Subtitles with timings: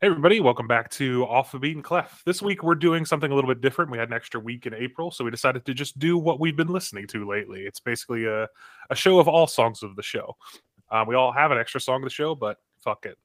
[0.00, 2.22] Hey, everybody, welcome back to Off the Beaten Clef.
[2.24, 3.90] This week we're doing something a little bit different.
[3.90, 6.54] We had an extra week in April, so we decided to just do what we've
[6.54, 7.62] been listening to lately.
[7.62, 8.46] It's basically a,
[8.90, 10.36] a show of all songs of the show.
[10.88, 13.18] Uh, we all have an extra song of the show, but fuck it.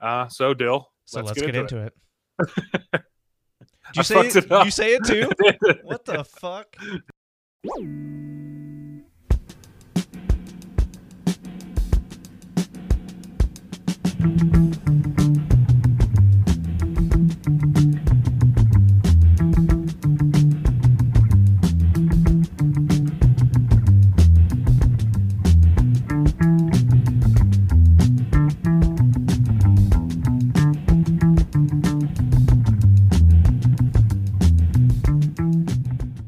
[0.00, 1.94] Uh, so, Dill, So let's, let's, get, get, into, into it.
[2.94, 3.02] it.
[3.96, 4.36] You say it?
[4.36, 4.64] it.
[4.64, 5.28] You say it too?
[5.82, 6.76] what the fuck?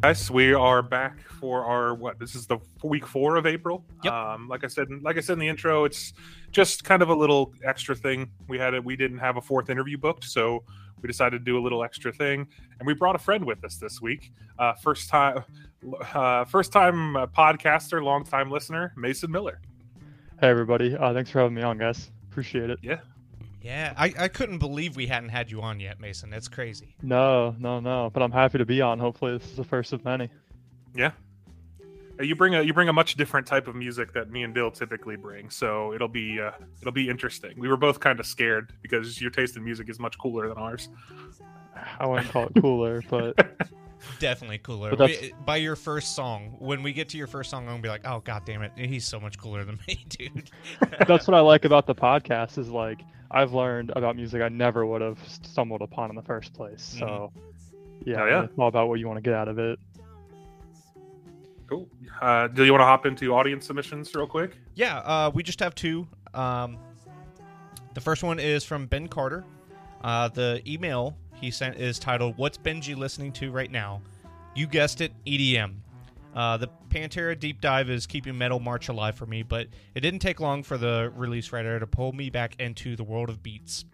[0.07, 2.21] Guys, we are back for our what?
[2.21, 3.85] This is the week four of April.
[4.05, 4.13] Yep.
[4.13, 6.13] Um, like I said, like I said in the intro, it's
[6.53, 8.31] just kind of a little extra thing.
[8.47, 10.63] We had a, we didn't have a fourth interview booked, so
[11.03, 12.47] we decided to do a little extra thing,
[12.79, 14.31] and we brought a friend with us this week.
[14.61, 15.43] Uh, first time,
[16.15, 19.61] uh, first time uh, podcaster, long time listener, Mason Miller.
[20.41, 22.13] Hey everybody, uh, thanks for having me on, guys.
[22.31, 22.79] Appreciate it.
[22.81, 23.01] Yeah,
[23.97, 26.31] I, I couldn't believe we hadn't had you on yet, Mason.
[26.31, 26.95] That's crazy.
[27.03, 28.99] No, no, no, but I'm happy to be on.
[28.99, 30.29] Hopefully, this is the first of many.
[30.95, 31.13] Yeah.
[32.19, 34.55] Uh, You bring a you bring a much different type of music that me and
[34.55, 37.55] Dill typically bring, so it'll be uh, it'll be interesting.
[37.59, 40.57] We were both kind of scared because your taste in music is much cooler than
[40.59, 40.89] ours.
[41.99, 43.37] I wouldn't call it cooler, but
[44.19, 44.95] Definitely cooler.
[44.97, 47.83] But We- by your first song, when we get to your first song, I'm gonna
[47.83, 50.51] be like, oh god damn it, he's so much cooler than me, dude.
[51.07, 52.57] that's what I like about the podcast.
[52.59, 56.53] Is like I've learned about music I never would have stumbled upon in the first
[56.55, 56.83] place.
[56.99, 57.33] So,
[58.05, 58.45] yeah, Oh, yeah.
[58.45, 59.79] it's all about what you want to get out of it.
[61.69, 61.89] Cool.
[62.21, 64.57] Uh, do you want to hop into audience submissions real quick?
[64.75, 66.07] Yeah, uh, we just have two.
[66.33, 66.79] Um,
[67.95, 69.45] the first one is from Ben Carter.
[70.03, 74.01] Uh, the email he sent is titled "What's Benji listening to right now?"
[74.55, 75.75] You guessed it, EDM.
[76.37, 80.21] Uh, the Pantera deep dive is keeping Metal March alive for me, but it didn't
[80.21, 83.87] take long for the Release Radar to pull me back into the world of beats.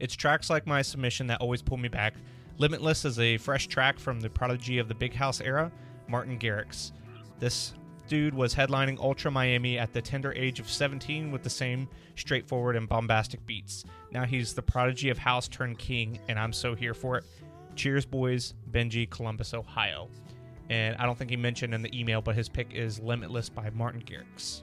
[0.00, 2.14] It's tracks like my submission that always pull me back.
[2.58, 5.70] Limitless is a fresh track from the prodigy of the Big House era,
[6.08, 6.90] Martin Garrix.
[7.38, 7.72] This
[8.08, 12.74] dude was headlining Ultra Miami at the tender age of 17 with the same straightforward
[12.74, 13.84] and bombastic beats.
[14.10, 17.24] Now he's the prodigy of house turned king, and I'm so here for it.
[17.76, 18.54] Cheers, boys.
[18.72, 20.08] Benji, Columbus, Ohio.
[20.70, 23.70] And I don't think he mentioned in the email, but his pick is Limitless by
[23.70, 24.62] Martin Garrix.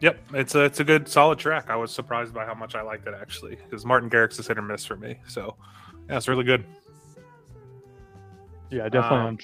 [0.00, 1.70] Yep, it's a it's a good solid track.
[1.70, 4.58] I was surprised by how much I liked it actually, because Martin Garrix is hit
[4.58, 5.18] or miss for me.
[5.28, 5.56] So
[6.08, 6.64] yeah, it's really good.
[8.70, 9.38] Yeah, definitely Um,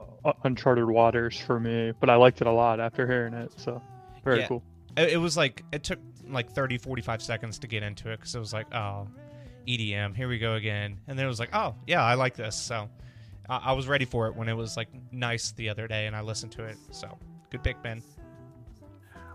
[0.00, 3.52] un- uh, uncharted waters for me, but I liked it a lot after hearing it.
[3.58, 3.80] So,
[4.24, 4.48] very Yeah.
[4.48, 4.62] cool.
[4.96, 8.34] It, it was like, it took like 30, 45 seconds to get into it because
[8.34, 9.06] it was like, oh,
[9.68, 10.98] EDM, here we go again.
[11.06, 12.56] And then it was like, oh, yeah, I like this.
[12.56, 12.88] So
[13.48, 16.14] I, I was ready for it when it was like nice the other day and
[16.16, 16.76] I listened to it.
[16.90, 17.18] So
[17.50, 18.02] good pick, Ben.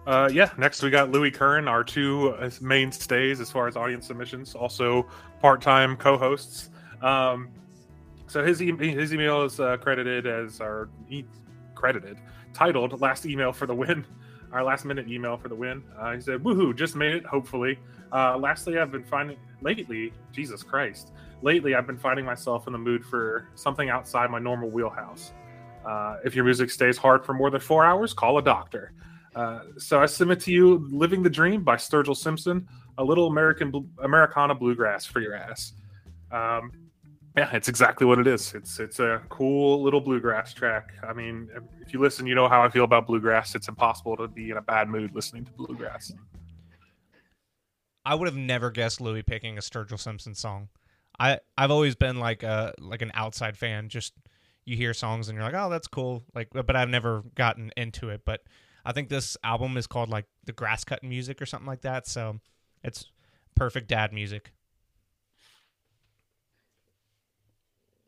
[0.08, 4.08] Uh, yeah, next we got Louis Curran, our two uh, mainstays as far as audience
[4.08, 5.08] submissions, also
[5.42, 6.72] part-time co-hosts.
[7.04, 7.50] Um,
[8.26, 11.26] so his e- his email is uh, credited as our e-
[11.76, 12.18] credited
[12.54, 14.06] titled "Last Email for the Win."
[14.52, 15.82] Our last minute email for the win.
[15.98, 16.76] Uh, he said, "Woohoo!
[16.76, 17.26] Just made it.
[17.26, 17.80] Hopefully."
[18.12, 20.12] Uh, lastly, I've been finding lately.
[20.34, 21.14] Jesus Christ!
[21.42, 25.34] Lately, I've been finding myself in the mood for something outside my normal wheelhouse.
[25.86, 28.94] Uh, if your music stays hard for more than four hours, call a doctor.
[29.36, 33.90] Uh, so I submit to you "Living the Dream" by Sturgill Simpson, a little American
[34.04, 35.74] Americana bluegrass for your ass.
[36.32, 36.72] Um,
[37.38, 38.54] yeah, it's exactly what it is.
[38.54, 40.92] It's it's a cool little bluegrass track.
[41.08, 43.56] I mean, if you listen, you know how I feel about bluegrass.
[43.56, 46.12] It's impossible to be in a bad mood listening to bluegrass.
[48.04, 50.70] I would have never guessed Louis picking a Sturgill Simpson song.
[51.22, 53.90] I I've always been like a like an outside fan.
[53.90, 54.14] Just
[54.66, 56.24] you hear songs and you're like, oh, that's cool.
[56.34, 58.22] Like, but I've never gotten into it.
[58.26, 58.42] But
[58.84, 62.08] I think this album is called like the grass cutting music or something like that.
[62.08, 62.40] So
[62.84, 63.06] it's
[63.56, 64.52] perfect dad music.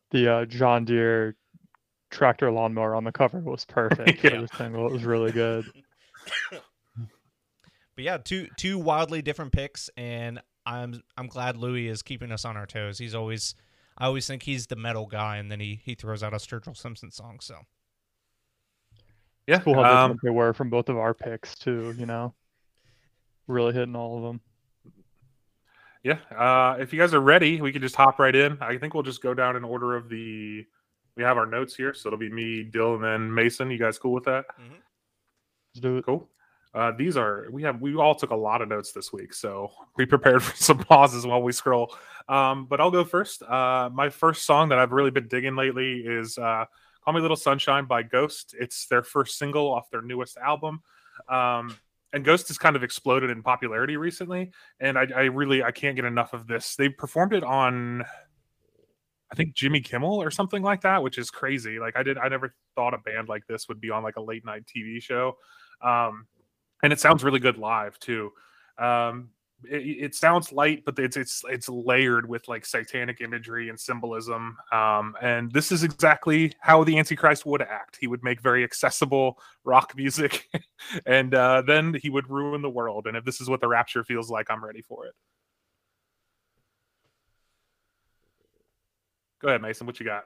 [0.09, 1.35] The uh, John Deere
[2.09, 4.41] tractor lawnmower on the cover was perfect Yeah.
[4.41, 4.87] this single.
[4.87, 5.65] It was really good.
[7.95, 12.45] But yeah, two two wildly different picks, and I'm I'm glad Louis is keeping us
[12.45, 12.97] on our toes.
[12.97, 13.55] He's always
[13.97, 16.75] I always think he's the metal guy, and then he he throws out a Sturgill
[16.75, 17.39] Simpson song.
[17.41, 17.55] So
[19.47, 21.93] Yeah, Cool how um, they were from both of our picks too.
[21.97, 22.33] You know,
[23.47, 24.41] really hitting all of them.
[26.03, 26.17] yeah.
[26.35, 28.57] Uh, if you guys are ready, we can just hop right in.
[28.61, 30.65] I think we'll just go down in order of the.
[31.15, 33.69] We have our notes here, so it'll be me, Dill, and then Mason.
[33.69, 34.45] You guys cool with that?
[34.59, 36.05] Let's do it.
[36.05, 36.27] Cool.
[36.73, 39.71] Uh, these are we have we all took a lot of notes this week, so
[39.97, 41.95] be prepared for some pauses while we scroll.
[42.27, 43.43] Um, but I'll go first.
[43.43, 46.65] Uh, my first song that I've really been digging lately is uh,
[47.03, 48.55] "Call Me Little Sunshine" by Ghost.
[48.59, 50.81] It's their first single off their newest album.
[51.29, 51.77] Um,
[52.11, 55.95] and Ghost has kind of exploded in popularity recently, and I, I really I can't
[55.95, 56.75] get enough of this.
[56.75, 58.03] They performed it on
[59.33, 61.79] I think Jimmy Kimmel or something like that, which is crazy.
[61.79, 64.21] Like I did, I never thought a band like this would be on like a
[64.21, 65.37] late night TV show,
[65.81, 66.27] um,
[66.83, 68.31] and it sounds really good live too.
[68.77, 69.29] Um,
[69.63, 74.57] it, it, sounds light, but it's it's it's layered with like satanic imagery and symbolism.
[74.73, 77.97] Um, and this is exactly how the Antichrist would act.
[77.99, 80.49] He would make very accessible rock music,
[81.05, 83.07] and uh, then he would ruin the world.
[83.07, 85.13] And if this is what the Rapture feels like, I'm ready for it.
[89.41, 89.87] Go ahead, Mason.
[89.87, 90.25] What you got?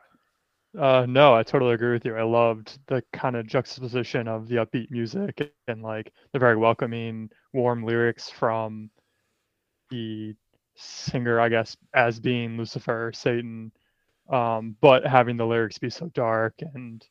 [0.78, 2.16] Uh, no, I totally agree with you.
[2.16, 7.32] I loved the kind of juxtaposition of the upbeat music and like the very welcoming,
[7.54, 8.92] warm lyrics from
[9.90, 10.36] the
[10.76, 13.72] singer, I guess, as being Lucifer, Satan,
[14.30, 17.06] um, but having the lyrics be so dark and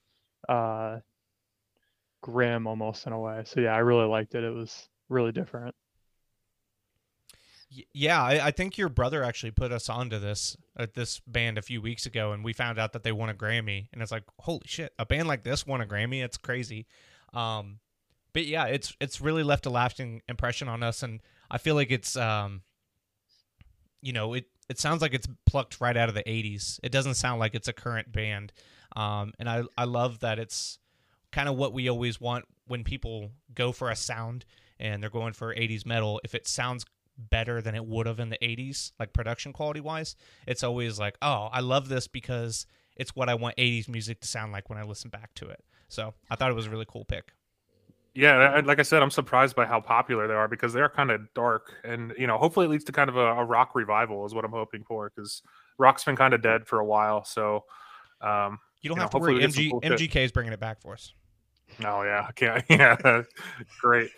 [0.48, 1.00] uh,
[2.22, 3.42] grim almost in a way.
[3.46, 4.44] So yeah, I really liked it.
[4.44, 5.74] It was really different.
[7.68, 11.62] Yeah, I, I, think your brother actually put us onto this uh, this band a
[11.62, 14.22] few weeks ago, and we found out that they won a Grammy, and it's like,
[14.38, 16.22] holy shit, a band like this won a Grammy.
[16.22, 16.86] It's crazy.
[17.34, 17.80] Um,
[18.32, 21.20] but yeah, it's it's really left a lasting impression on us, and
[21.50, 22.62] I feel like it's um,
[24.00, 26.78] you know, it it sounds like it's plucked right out of the '80s.
[26.84, 28.52] It doesn't sound like it's a current band,
[28.94, 30.78] um, and I I love that it's
[31.32, 34.44] kind of what we always want when people go for a sound
[34.78, 36.84] and they're going for 80s metal if it sounds
[37.18, 40.16] better than it would have in the 80s like production quality wise
[40.46, 42.66] it's always like oh i love this because
[42.96, 45.64] it's what i want 80s music to sound like when i listen back to it.
[45.88, 47.32] So i thought it was a really cool pick.
[48.14, 51.20] Yeah like i said i'm surprised by how popular they are because they're kind of
[51.34, 54.34] dark and you know hopefully it leads to kind of a, a rock revival is
[54.34, 55.42] what i'm hoping for because
[55.78, 57.24] rock's been kind of dead for a while.
[57.24, 57.64] So
[58.20, 59.40] um you don't you have know, to worry.
[59.40, 61.12] MG, cool mgk is bringing it back for us.
[61.84, 63.22] Oh yeah i can't yeah
[63.80, 64.10] great.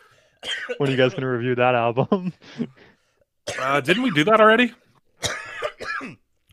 [0.77, 2.33] When are you guys going to review that album?
[3.61, 4.73] uh, didn't we do that already?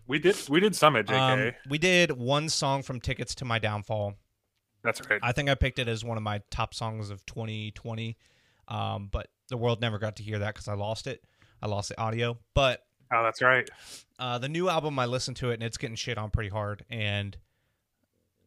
[0.08, 0.38] we did.
[0.50, 1.12] We did some JK.
[1.12, 4.16] Um, we did one song from Tickets to My Downfall.
[4.84, 5.20] That's right.
[5.24, 8.18] I think I picked it as one of my top songs of 2020.
[8.68, 11.24] Um, but the world never got to hear that because I lost it.
[11.62, 12.38] I lost the audio.
[12.54, 12.82] But
[13.12, 13.68] oh, that's right.
[14.20, 16.86] Uh, the new album, I listened to it and it's getting shit on pretty hard.
[16.90, 17.36] And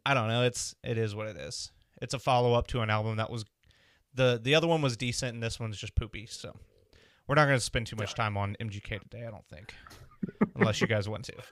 [0.07, 0.45] I don't know.
[0.45, 1.71] It's it is what it is.
[2.01, 3.45] It's a follow up to an album that was
[4.15, 6.27] the the other one was decent, and this one's just poopy.
[6.27, 6.57] So
[7.29, 9.27] we're not going to spend too much time on MGK today.
[9.27, 9.75] I don't think,
[10.57, 11.35] unless you guys want to.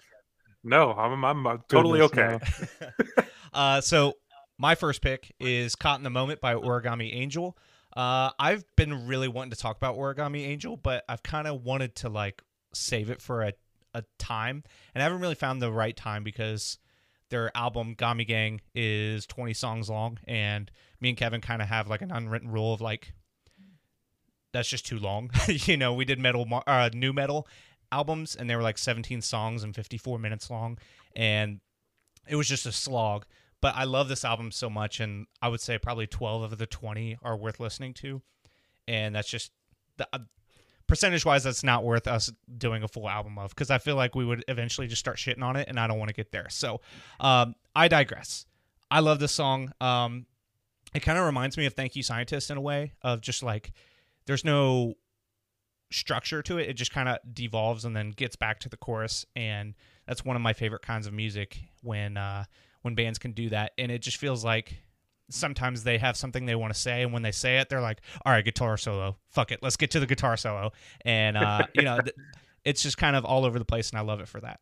[0.68, 2.40] No, I'm I'm, I'm totally okay.
[3.54, 4.14] uh, so
[4.58, 7.56] my first pick is "Caught in the Moment" by Origami Angel.
[7.96, 11.94] Uh, I've been really wanting to talk about Origami Angel, but I've kind of wanted
[11.96, 12.42] to like
[12.74, 13.52] save it for a
[13.94, 16.78] a time, and I haven't really found the right time because
[17.30, 20.68] their album Gami Gang is 20 songs long, and
[21.00, 23.12] me and Kevin kind of have like an unwritten rule of like
[24.56, 25.30] that's just too long.
[25.48, 27.46] you know, we did metal, uh, new metal
[27.92, 30.78] albums, and they were like 17 songs and 54 minutes long,
[31.14, 31.60] and
[32.28, 33.26] it was just a slog.
[33.60, 36.66] But I love this album so much, and I would say probably 12 of the
[36.66, 38.22] 20 are worth listening to,
[38.86, 39.50] and that's just
[39.96, 40.18] the, uh,
[40.86, 44.14] percentage wise, that's not worth us doing a full album of because I feel like
[44.14, 46.48] we would eventually just start shitting on it, and I don't want to get there.
[46.48, 46.80] So,
[47.20, 48.46] um, I digress.
[48.90, 49.72] I love this song.
[49.80, 50.26] Um,
[50.94, 53.72] it kind of reminds me of Thank You Scientist in a way of just like
[54.26, 54.94] there's no
[55.90, 56.68] structure to it.
[56.68, 59.74] It just kind of devolves and then gets back to the chorus, and
[60.06, 62.44] that's one of my favorite kinds of music when uh,
[62.82, 63.72] when bands can do that.
[63.78, 64.76] And it just feels like
[65.30, 67.02] sometimes they have something they want to say.
[67.02, 69.16] And when they say it they're like all right guitar solo.
[69.28, 69.60] Fuck it.
[69.62, 70.72] Let's get to the guitar solo.
[71.04, 72.14] And uh, you know th-
[72.64, 74.60] it's just kind of all over the place and i love it for that.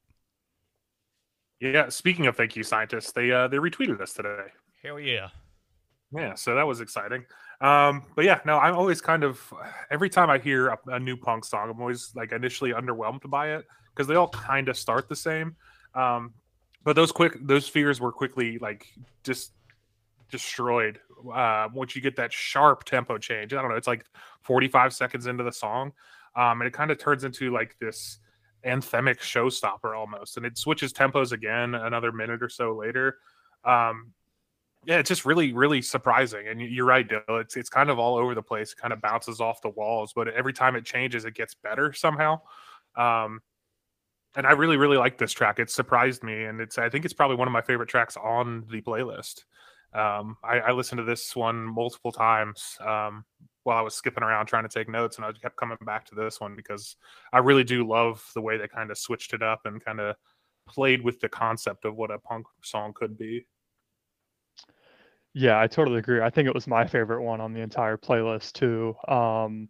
[1.61, 4.47] Yeah speaking of thank you scientists they uh they retweeted us today.
[4.83, 5.29] Hell yeah.
[6.13, 7.25] Yeah so that was exciting
[7.65, 9.53] um but yeah no i'm always kind of
[9.91, 13.55] every time i hear a, a new punk song i'm always like initially underwhelmed by
[13.55, 15.57] it because they all kind of start the same
[15.95, 16.33] um
[16.85, 18.87] but those quick those fears were quickly like
[19.23, 19.53] just
[20.31, 20.99] destroyed
[21.33, 23.53] uh, once you get that sharp tempo change.
[23.55, 24.05] I don't know, it's like
[24.43, 25.93] 45 seconds into the song.
[26.35, 28.19] Um, and it kind of turns into like this
[28.67, 30.37] anthemic showstopper almost.
[30.37, 33.19] And it switches tempos again another minute or so later.
[33.65, 34.13] Um,
[34.87, 36.49] yeah, it's just really, really surprising.
[36.49, 37.23] And you're right, Dill.
[37.39, 38.73] It's it's kind of all over the place.
[38.73, 41.93] It kind of bounces off the walls, but every time it changes, it gets better
[41.93, 42.41] somehow.
[42.97, 43.41] Um,
[44.37, 45.59] and I really, really like this track.
[45.59, 48.65] It surprised me, and it's I think it's probably one of my favorite tracks on
[48.71, 49.45] the playlist.
[49.93, 52.77] Um, I, I listened to this one multiple times.
[52.81, 53.25] Um,
[53.65, 56.15] while I was skipping around trying to take notes, and I kept coming back to
[56.15, 56.97] this one because
[57.33, 60.17] I really do love the way they kind of switched it up and kind of
[60.69, 63.47] played with the concept of what a punk song could be.
[65.35, 66.21] Yeah, I totally agree.
[66.21, 68.95] I think it was my favorite one on the entire playlist too.
[69.09, 69.69] Um,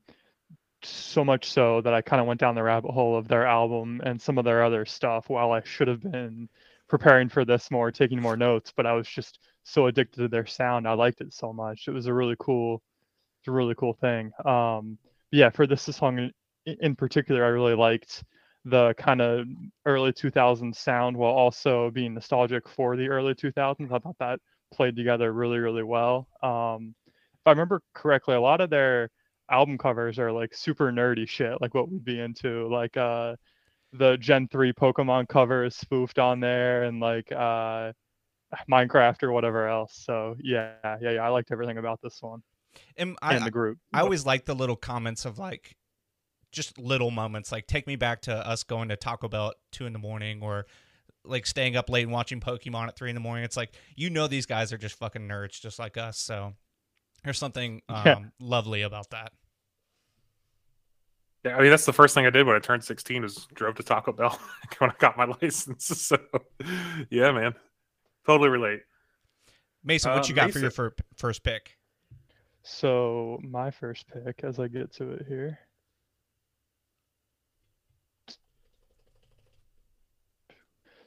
[0.82, 4.00] so much so that I kind of went down the rabbit hole of their album
[4.04, 6.48] and some of their other stuff while I should have been
[6.88, 10.46] preparing for this more, taking more notes, but I was just so addicted to their
[10.46, 10.88] sound.
[10.88, 11.88] I liked it so much.
[11.88, 12.82] It was a really cool,
[13.46, 14.32] a really cool thing.
[14.44, 14.98] Um,
[15.30, 16.30] yeah, for this song
[16.66, 18.24] in, in particular, I really liked
[18.64, 19.46] the kind of
[19.86, 23.92] early 2000s sound while also being nostalgic for the early 2000s.
[23.92, 24.40] I thought that
[24.72, 26.28] played together really, really well.
[26.42, 29.10] Um, if I remember correctly, a lot of their
[29.50, 33.36] album covers are like super nerdy shit, like what we'd be into, like uh,
[33.92, 37.92] the Gen 3 Pokemon cover is spoofed on there and like uh,
[38.70, 39.94] Minecraft or whatever else.
[39.94, 41.24] So yeah, yeah, yeah.
[41.24, 42.42] I liked everything about this one.
[42.96, 43.78] And, I, and the group.
[43.92, 45.76] I always like the little comments of like
[46.50, 49.86] just little moments like take me back to us going to Taco Bell at two
[49.86, 50.66] in the morning or
[51.24, 53.44] like staying up late and watching Pokemon at three in the morning.
[53.44, 56.18] It's like you know these guys are just fucking nerds just like us.
[56.18, 56.54] So
[57.24, 58.18] there's something um, yeah.
[58.38, 59.32] lovely about that.
[61.44, 63.74] Yeah, I mean that's the first thing I did when I turned 16 was drove
[63.76, 64.38] to Taco Bell
[64.78, 65.86] when I got my license.
[65.86, 66.18] So
[67.10, 67.54] yeah, man,
[68.26, 68.80] totally relate.
[69.82, 70.52] Mason, what uh, you got Mason.
[70.52, 71.76] for your fir- first pick?
[72.62, 75.58] So my first pick, as I get to it here.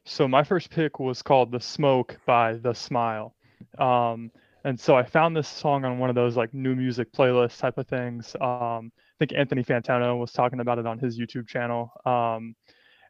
[0.08, 3.36] So my first pick was called "The Smoke" by The Smile,
[3.78, 4.32] um,
[4.64, 7.78] and so I found this song on one of those like new music playlist type
[7.78, 8.34] of things.
[8.40, 12.56] Um, I think Anthony Fantano was talking about it on his YouTube channel, um,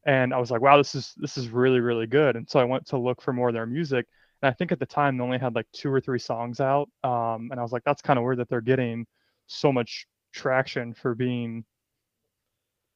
[0.07, 2.63] and I was like, "Wow, this is this is really really good." And so I
[2.63, 4.07] went to look for more of their music,
[4.41, 6.89] and I think at the time they only had like two or three songs out,
[7.03, 9.05] um, and I was like, "That's kind of weird that they're getting
[9.45, 11.63] so much traction for being."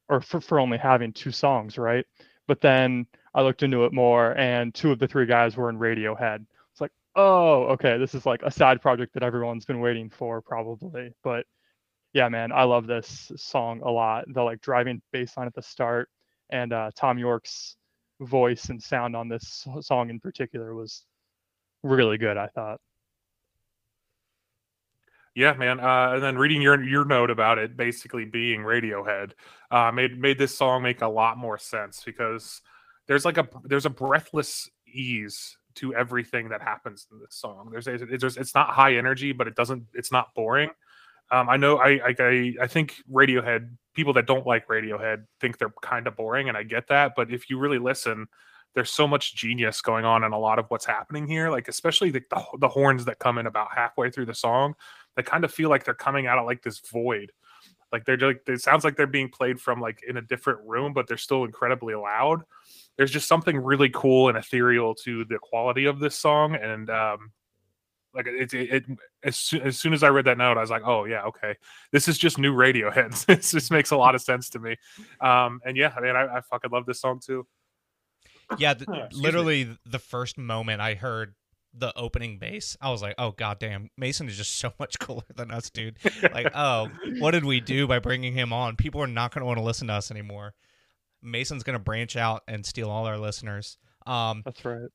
[0.10, 2.06] or for, for only having two songs, right?
[2.48, 5.78] But then I looked into it more, and two of the three guys were in
[5.78, 6.46] Radiohead.
[6.72, 10.42] It's like, oh, okay, this is like a side project that everyone's been waiting for,
[10.42, 11.14] probably.
[11.24, 11.46] But
[12.14, 14.26] yeah, man, I love this song a lot.
[14.28, 16.10] The like driving bass line at the start,
[16.50, 17.78] and uh, Thom Yorke's
[18.20, 21.06] voice and sound on this song in particular was
[21.84, 22.38] really good.
[22.38, 22.82] I thought.
[25.34, 25.80] Yeah, man.
[25.80, 29.32] Uh, and then reading your your note about it basically being Radiohead
[29.72, 32.62] uh, made made this song make a lot more sense because
[33.12, 37.68] there's like a there's a breathless ease to everything that happens in this song.
[37.70, 40.70] There's it's, it's not high energy, but it doesn't it's not boring.
[41.30, 45.74] Um, I know I, I I think Radiohead people that don't like Radiohead think they're
[45.82, 47.12] kind of boring, and I get that.
[47.14, 48.28] But if you really listen,
[48.76, 51.50] there's so much genius going on in a lot of what's happening here.
[51.50, 54.74] Like especially the, the, the horns that come in about halfway through the song,
[55.18, 57.34] they kind of feel like they're coming out of like this void.
[57.92, 60.94] Like they're like it sounds like they're being played from like in a different room,
[60.94, 62.44] but they're still incredibly loud
[63.02, 67.32] there's just something really cool and ethereal to the quality of this song and um
[68.14, 68.86] like it, it, it
[69.24, 71.56] as, soon, as soon as i read that note i was like oh yeah okay.
[71.92, 73.26] This is just new radiohead.
[73.26, 74.76] This just makes a lot of sense to me.
[75.20, 77.48] Um and yeah i mean i, I fucking love this song too.
[78.60, 79.78] Yeah the, literally me.
[79.88, 81.34] the first moment i heard
[81.74, 85.50] the opening bass i was like oh goddamn mason is just so much cooler than
[85.50, 85.98] us dude.
[86.22, 88.76] Like oh what did we do by bringing him on?
[88.76, 90.54] People are not going to want to listen to us anymore
[91.22, 93.78] Mason's gonna branch out and steal all our listeners.
[94.06, 94.90] Um, That's right.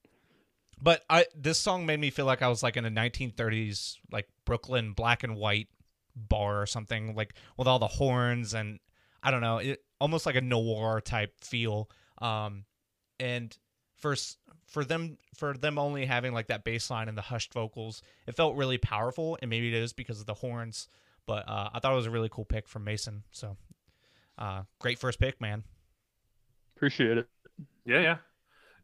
[0.81, 4.29] But I this song made me feel like I was like in a 1930s like
[4.45, 5.69] Brooklyn black and white
[6.15, 8.79] bar or something like with all the horns and
[9.23, 11.91] I don't know, it almost like a noir type feel.
[12.19, 12.65] Um,
[13.19, 13.57] and
[13.97, 14.15] for
[14.67, 18.37] for them for them only having like that bass line and the hushed vocals, it
[18.37, 19.39] felt really powerful.
[19.41, 20.89] And maybe it is because of the horns,
[21.27, 23.23] but uh, I thought it was a really cool pick from Mason.
[23.31, 23.57] So,
[24.39, 25.65] uh, great first pick, man.
[26.77, 27.29] Appreciate it.
[27.85, 28.19] Yeah,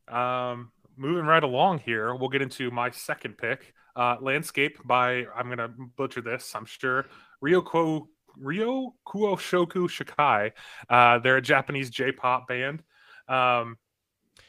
[0.09, 0.51] yeah.
[0.51, 3.75] Um, moving right along here, we'll get into my second pick.
[3.95, 7.07] Uh, Landscape by I'm gonna butcher this, I'm sure.
[7.45, 8.07] Ryoko
[8.39, 10.53] Ryo Kuo Shoku Shikai.
[10.89, 12.83] Uh, they're a Japanese J-pop band.
[13.29, 13.77] Um,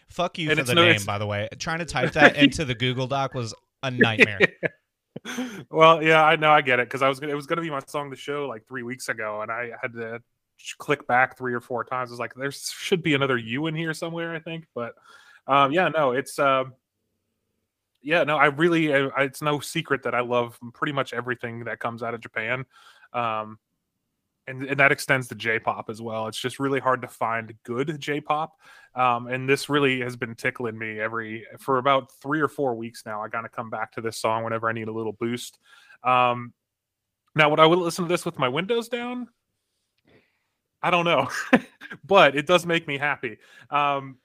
[0.09, 1.49] Fuck you for the no, name, by the way.
[1.59, 4.39] Trying to type that into the Google Doc was a nightmare.
[5.69, 7.69] well, yeah, I know, I get it because I was gonna, it was gonna be
[7.69, 10.21] my song the show like three weeks ago, and I had to
[10.77, 12.11] click back three or four times.
[12.11, 14.65] It's like, there should be another U in here somewhere, I think.
[14.73, 14.93] But
[15.47, 16.73] um, yeah, no, it's um,
[18.01, 21.79] yeah, no, I really, I, it's no secret that I love pretty much everything that
[21.79, 22.65] comes out of Japan.
[23.13, 23.59] Um,
[24.47, 26.27] and, and that extends to J-pop as well.
[26.27, 28.59] It's just really hard to find good J-pop,
[28.95, 33.03] um, and this really has been tickling me every for about three or four weeks
[33.05, 33.21] now.
[33.21, 35.59] I gotta come back to this song whenever I need a little boost.
[36.03, 36.53] Um,
[37.35, 39.27] Now, would I would listen to this with my windows down?
[40.83, 41.29] I don't know,
[42.05, 43.37] but it does make me happy.
[43.69, 44.17] Um,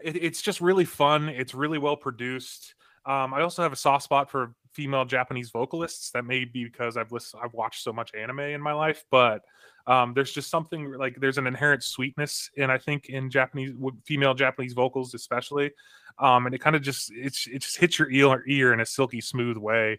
[0.00, 1.28] it, it's just really fun.
[1.28, 2.74] It's really well produced.
[3.04, 6.10] Um, I also have a soft spot for female Japanese vocalists.
[6.12, 9.42] That may be because I've listened, I've watched so much anime in my life, but
[9.88, 13.72] um, there's just something like there's an inherent sweetness, and I think in Japanese
[14.04, 15.72] female Japanese vocals especially,
[16.20, 18.86] um, and it kind of just it's it just hits your ear ear in a
[18.86, 19.98] silky smooth way.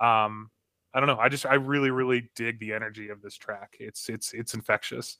[0.00, 0.50] Um,
[0.94, 1.18] I don't know.
[1.18, 3.76] I just I really really dig the energy of this track.
[3.80, 5.18] It's it's it's infectious.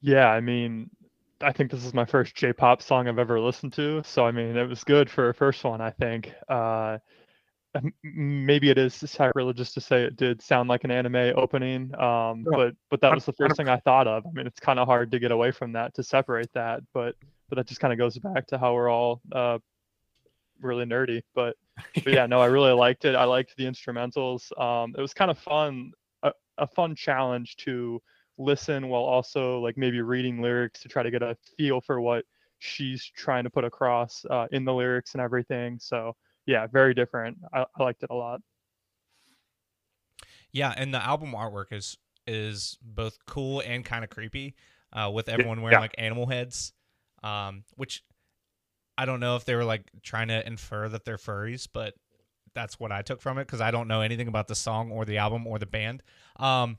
[0.00, 0.88] Yeah, I mean,
[1.42, 4.56] I think this is my first J-pop song I've ever listened to, so I mean,
[4.56, 5.80] it was good for a first one.
[5.80, 6.32] I think.
[6.48, 6.98] Uh,
[8.02, 12.74] maybe it is sacrilegious to say it did sound like an anime opening, um, but
[12.90, 14.26] but that was the first thing I thought of.
[14.26, 17.14] I mean, it's kind of hard to get away from that to separate that, but
[17.48, 19.58] but that just kind of goes back to how we're all uh,
[20.60, 21.22] really nerdy.
[21.34, 21.56] But
[21.94, 23.14] but yeah, no, I really liked it.
[23.14, 24.58] I liked the instrumentals.
[24.60, 28.00] Um, it was kind of fun, a, a fun challenge to
[28.38, 32.24] listen while also like maybe reading lyrics to try to get a feel for what
[32.58, 35.78] she's trying to put across uh, in the lyrics and everything.
[35.78, 37.38] So yeah, very different.
[37.52, 38.40] I, I liked it a lot.
[40.52, 41.96] Yeah, and the album artwork is
[42.26, 44.54] is both cool and kind of creepy,
[44.92, 45.80] uh, with everyone wearing yeah.
[45.80, 46.72] like animal heads,
[47.22, 48.02] um, which
[49.00, 51.94] I don't know if they were like trying to infer that they're furries, but
[52.54, 55.06] that's what I took from it because I don't know anything about the song or
[55.06, 56.02] the album or the band.
[56.36, 56.76] Um,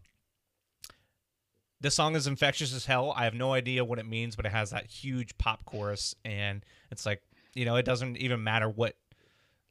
[1.80, 3.12] this song is infectious as hell.
[3.18, 6.63] I have no idea what it means, but it has that huge pop chorus, and
[6.92, 7.24] it's like
[7.56, 8.96] you know, it doesn't even matter what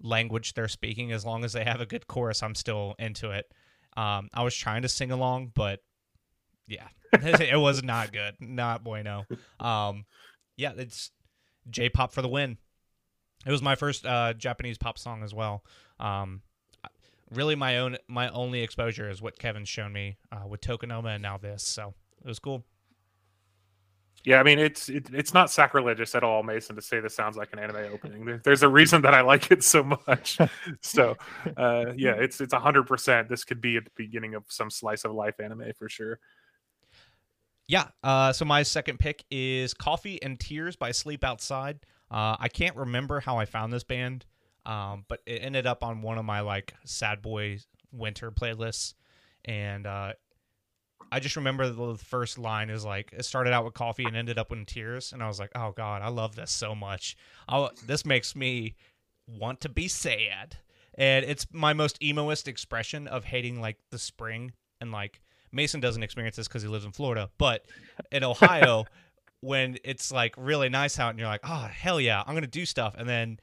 [0.02, 2.42] language they're speaking as long as they have a good chorus.
[2.42, 3.47] I'm still into it.
[3.97, 5.85] Um, I was trying to sing along, but
[6.66, 9.25] yeah, it was not good, not bueno.
[9.61, 10.04] Um,
[10.57, 11.12] yeah, it's
[11.71, 12.59] J-pop for the win.
[13.47, 15.65] It was my first uh, Japanese pop song as well.
[15.99, 16.43] Um,
[17.31, 21.23] really, my own my only exposure is what Kevin's shown me uh, with Tokonoma and
[21.23, 21.62] now this.
[21.62, 22.65] So it was cool.
[24.23, 27.39] Yeah, I mean it's it, it's not sacrilegious at all, Mason, to say this sounds
[27.39, 28.41] like an anime opening.
[28.45, 30.39] there's a reason that I like it so much.
[30.83, 31.17] so,
[31.56, 33.30] uh, yeah, it's it's hundred percent.
[33.30, 36.19] This could be at the beginning of some slice of life anime for sure.
[37.71, 37.87] Yeah.
[38.02, 41.78] Uh, so my second pick is Coffee and Tears by Sleep Outside.
[42.11, 44.26] Uh, I can't remember how I found this band,
[44.67, 47.61] um, but it ended up on one of my like sad boy
[47.93, 48.95] winter playlists,
[49.45, 50.15] and uh,
[51.13, 54.37] I just remember the first line is like it started out with coffee and ended
[54.37, 57.17] up in tears, and I was like, oh god, I love this so much.
[57.49, 58.75] I'll, this makes me
[59.28, 60.56] want to be sad,
[60.97, 65.21] and it's my most emoist expression of hating like the spring and like
[65.52, 67.65] Mason doesn't experience this because he lives in Florida, but
[68.13, 68.84] in Ohio,
[69.41, 72.67] when it's like really nice out and you're like, oh hell yeah, I'm gonna do
[72.67, 73.41] stuff, and then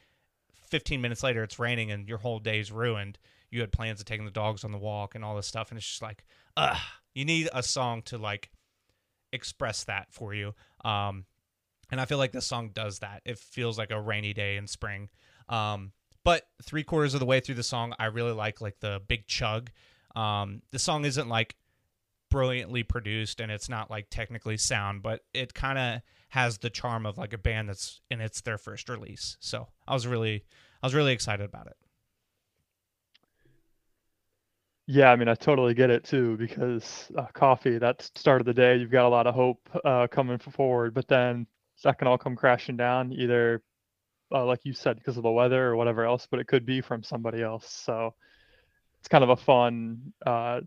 [0.69, 3.17] 15 minutes later it's raining and your whole day's ruined.
[3.49, 5.77] You had plans of taking the dogs on the walk and all this stuff, and
[5.77, 6.77] it's just like, ugh.
[7.13, 8.51] You need a song to like
[9.33, 10.53] express that for you.
[10.85, 11.25] Um,
[11.91, 13.21] and I feel like this song does that.
[13.25, 15.09] It feels like a rainy day in spring.
[15.49, 15.93] Um,
[16.23, 19.27] but three quarters of the way through the song, I really like like the big
[19.27, 19.71] chug.
[20.15, 21.55] Um, the song isn't like
[22.29, 27.05] brilliantly produced and it's not like technically sound, but it kind of has the charm
[27.05, 29.37] of like a band that's and it's their first release.
[29.39, 30.45] So I was really
[30.81, 31.77] I was really excited about it.
[34.89, 38.53] Yeah, I mean, I totally get it too because uh, coffee, that's start of the
[38.53, 38.77] day.
[38.77, 41.45] You've got a lot of hope uh, coming forward, but then
[41.83, 43.61] that can all come crashing down, either
[44.31, 46.79] uh, like you said, because of the weather or whatever else, but it could be
[46.79, 47.69] from somebody else.
[47.69, 48.13] So
[48.99, 50.61] it's kind of a fun uh,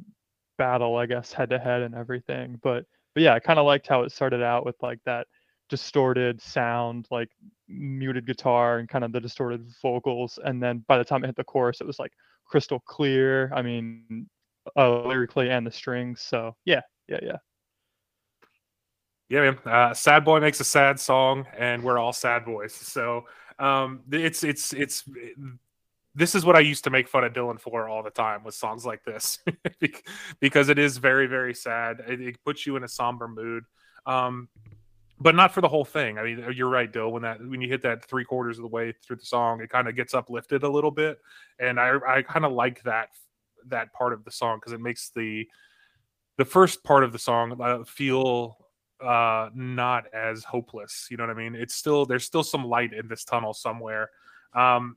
[0.61, 2.61] battle, I guess, head to head and everything.
[2.63, 5.27] But but yeah, I kind of liked how it started out with like that
[5.71, 7.31] distorted sound, like
[7.67, 11.37] muted guitar and kind of the distorted vocals, and then by the time it hit
[11.37, 12.13] the chorus, it was like
[12.45, 13.51] crystal clear.
[13.55, 14.29] I mean,
[14.77, 16.21] uh, lyrically and the strings.
[16.21, 17.37] So yeah, yeah, yeah.
[19.31, 19.59] Yeah, man.
[19.65, 22.75] Uh, sad boy makes a sad song, and we're all sad boys.
[22.91, 23.25] So
[23.59, 25.05] um, it's it's it's
[26.15, 28.55] this is what I used to make fun of Dylan for all the time with
[28.55, 29.39] songs like this
[30.41, 32.03] because it is very very sad.
[32.07, 33.65] It, it, puts you in a somber mood.
[34.07, 34.49] Um,
[35.21, 36.19] but not for the whole thing.
[36.19, 37.13] I mean, you're right, Dill.
[37.13, 39.69] When that when you hit that three quarters of the way through the song, it
[39.69, 41.19] kind of gets uplifted a little bit,
[41.59, 43.11] and I I kind of like that
[43.67, 45.47] that part of the song because it makes the
[46.39, 48.57] the first part of the song uh, feel
[49.05, 51.09] uh not as hopeless.
[51.11, 51.55] You know what I mean?
[51.55, 54.09] It's still there's still some light in this tunnel somewhere.
[54.55, 54.97] Um,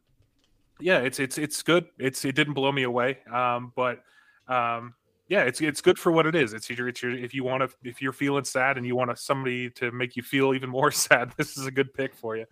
[0.79, 1.85] yeah, it's it's it's good.
[1.97, 4.03] It's it didn't blow me away, um, but
[4.47, 4.95] um,
[5.27, 6.53] yeah, it's it's good for what it is.
[6.53, 9.17] It's your, it's your if you want to if you're feeling sad and you want
[9.17, 12.45] somebody to make you feel even more sad, this is a good pick for you.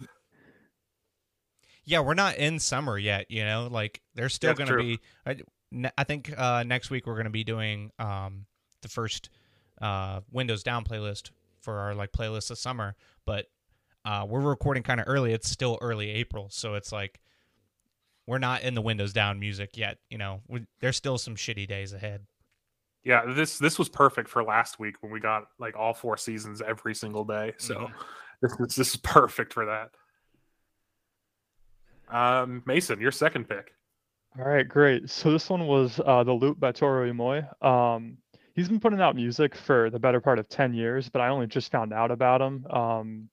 [1.83, 3.29] yeah, we're not in summer yet.
[3.29, 4.99] You know, like there's still going to be.
[5.25, 5.37] I,
[5.97, 8.45] I think uh, next week we're going to be doing um,
[8.81, 9.29] the first
[9.81, 11.31] uh, Windows Down playlist
[11.61, 13.45] for our like playlist of summer, but
[14.05, 15.33] uh, we're recording kind of early.
[15.33, 17.19] It's still early April, so it's like
[18.31, 19.97] we're not in the Windows Down music yet.
[20.09, 22.21] You know, we, there's still some shitty days ahead.
[23.03, 26.61] Yeah, this this was perfect for last week when we got like all four seasons
[26.65, 27.51] every single day.
[27.57, 27.93] So Mhm.
[28.41, 29.89] this, is, this is perfect for that.
[32.07, 33.73] Um, Mason, your second pick.
[34.39, 35.09] All right, great.
[35.09, 37.41] So this one was uh, the Loop by Toro y Moi.
[37.61, 38.17] Um,
[38.55, 41.47] he's been putting out music for the better part of 10 years, but I only
[41.47, 43.29] just found out about him um,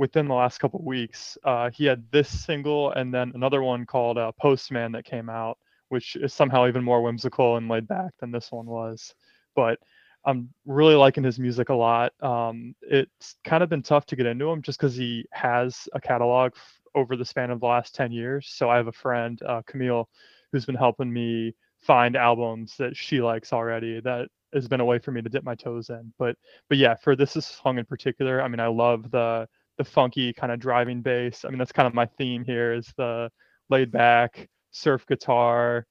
[0.00, 1.36] within the last couple weeks.
[1.44, 5.58] Uh, he had this single and then another one called uh, Postman that came out,
[5.90, 9.14] which is somehow even more whimsical and laid back than this one was.
[9.54, 9.78] But
[10.24, 12.14] I'm really liking his music a lot.
[12.22, 16.00] Um, it's kind of been tough to get into him just because he has a
[16.00, 18.48] catalog f- over the span of the last 10 years.
[18.48, 20.08] So I have a friend, uh, Camille,
[20.50, 24.98] who's been helping me find albums that she likes already that has been a way
[24.98, 26.10] for me to dip my toes in.
[26.18, 26.36] But
[26.70, 29.46] but yeah, for this song in particular, I mean, I love the
[29.80, 31.42] the funky kind of driving bass.
[31.42, 33.30] I mean, that's kind of my theme here is the
[33.70, 35.86] laid back surf guitar.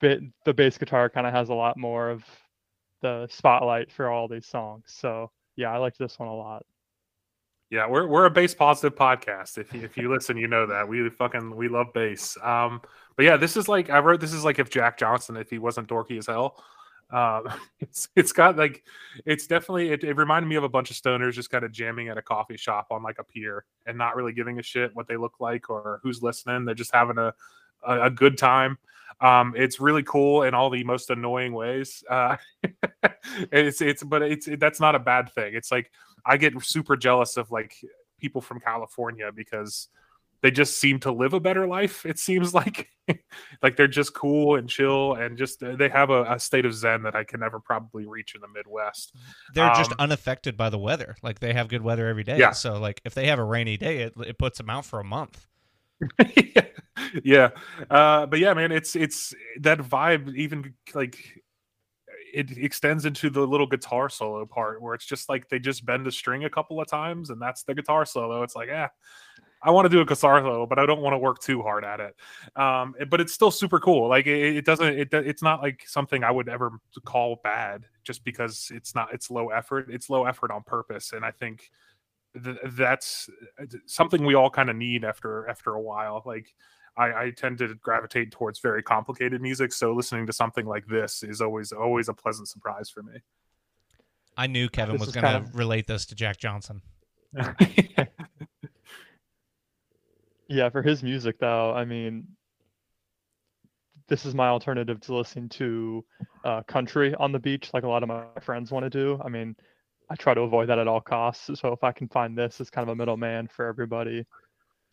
[0.00, 2.22] Bit the bass guitar kind of has a lot more of
[3.02, 4.84] the spotlight for all these songs.
[4.86, 6.64] So yeah, I like this one a lot.
[7.70, 9.58] Yeah, we're we're a bass positive podcast.
[9.58, 12.38] If you, if you listen, you know that we fucking we love bass.
[12.40, 12.80] Um,
[13.16, 14.20] but yeah, this is like I wrote.
[14.20, 16.62] This is like if Jack Johnson, if he wasn't dorky as hell.
[17.10, 17.48] Um,
[17.80, 18.84] it's it's got like
[19.24, 22.08] it's definitely it, it reminded me of a bunch of stoners just kind of jamming
[22.08, 25.08] at a coffee shop on like a pier and not really giving a shit what
[25.08, 26.64] they look like or who's listening.
[26.64, 27.34] They're just having a
[27.86, 28.78] a, a good time.
[29.20, 32.04] Um, it's really cool in all the most annoying ways.
[32.08, 32.36] Uh,
[33.52, 35.54] it's it's but it's it, that's not a bad thing.
[35.54, 35.90] It's like
[36.24, 37.74] I get super jealous of like
[38.20, 39.88] people from California because
[40.42, 42.06] they just seem to live a better life.
[42.06, 42.88] It seems like
[43.62, 46.74] like they're just cool and chill and just uh, they have a, a state of
[46.74, 49.14] zen that I can never probably reach in the Midwest.
[49.54, 51.16] They're just Um, unaffected by the weather.
[51.22, 52.38] Like they have good weather every day.
[52.38, 52.52] Yeah.
[52.52, 55.04] So like if they have a rainy day, it it puts them out for a
[55.04, 55.46] month.
[57.24, 57.50] yeah,
[57.90, 60.34] uh, but yeah, man, it's it's that vibe.
[60.36, 61.42] Even like
[62.32, 66.06] it extends into the little guitar solo part where it's just like they just bend
[66.06, 68.42] a string a couple of times and that's the guitar solo.
[68.42, 68.88] It's like, yeah,
[69.60, 71.84] I want to do a guitar solo, but I don't want to work too hard
[71.84, 72.14] at it.
[72.54, 74.08] Um, it- but it's still super cool.
[74.08, 76.72] Like it, it doesn't, it, it's not like something I would ever
[77.04, 79.88] call bad just because it's not, it's low effort.
[79.90, 81.70] It's low effort on purpose, and I think
[82.42, 83.28] th- that's
[83.60, 86.22] uh, something we all kind of need after after a while.
[86.24, 86.54] Like
[86.96, 91.22] I, I tend to gravitate towards very complicated music, so listening to something like this
[91.22, 93.14] is always always a pleasant surprise for me.
[94.36, 96.80] I knew Kevin This was going to kind of- relate this to Jack Johnson.
[100.48, 102.26] Yeah, for his music though, I mean,
[104.08, 106.04] this is my alternative to listening to
[106.44, 109.20] uh, country on the beach, like a lot of my friends want to do.
[109.22, 109.54] I mean,
[110.10, 111.50] I try to avoid that at all costs.
[111.60, 114.24] So if I can find this as kind of a middleman for everybody,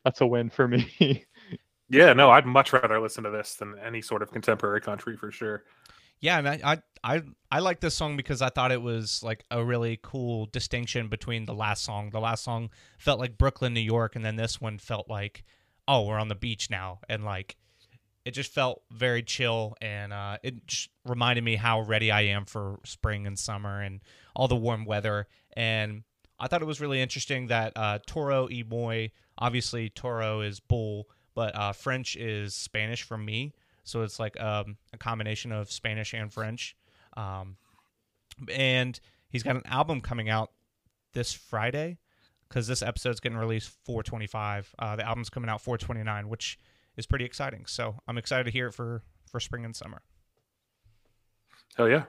[0.03, 1.25] that's a win for me.
[1.89, 5.31] yeah, no, I'd much rather listen to this than any sort of contemporary country for
[5.31, 5.63] sure.
[6.21, 9.63] Yeah, and I, I I like this song because I thought it was like a
[9.63, 12.09] really cool distinction between the last song.
[12.09, 15.43] The last song felt like Brooklyn, New York, and then this one felt like,
[15.87, 17.57] oh, we're on the beach now, and like
[18.25, 22.45] it just felt very chill, and uh, it just reminded me how ready I am
[22.45, 24.01] for spring and summer and
[24.35, 25.27] all the warm weather.
[25.53, 26.03] And
[26.39, 31.07] I thought it was really interesting that uh, Toro y Moi, obviously Toro is bull,
[31.35, 33.53] but uh, French is Spanish for me.
[33.85, 36.75] So it's like um, a combination of Spanish and French.
[37.15, 37.55] Um,
[38.53, 40.51] and he's got an album coming out
[41.13, 41.99] this Friday
[42.49, 44.75] because this episode's getting released 425.
[44.77, 46.59] Uh, the album's coming out 429, which
[46.97, 47.65] is pretty exciting.
[47.67, 50.01] So I'm excited to hear it for for spring and summer.
[51.77, 52.03] Hell yeah.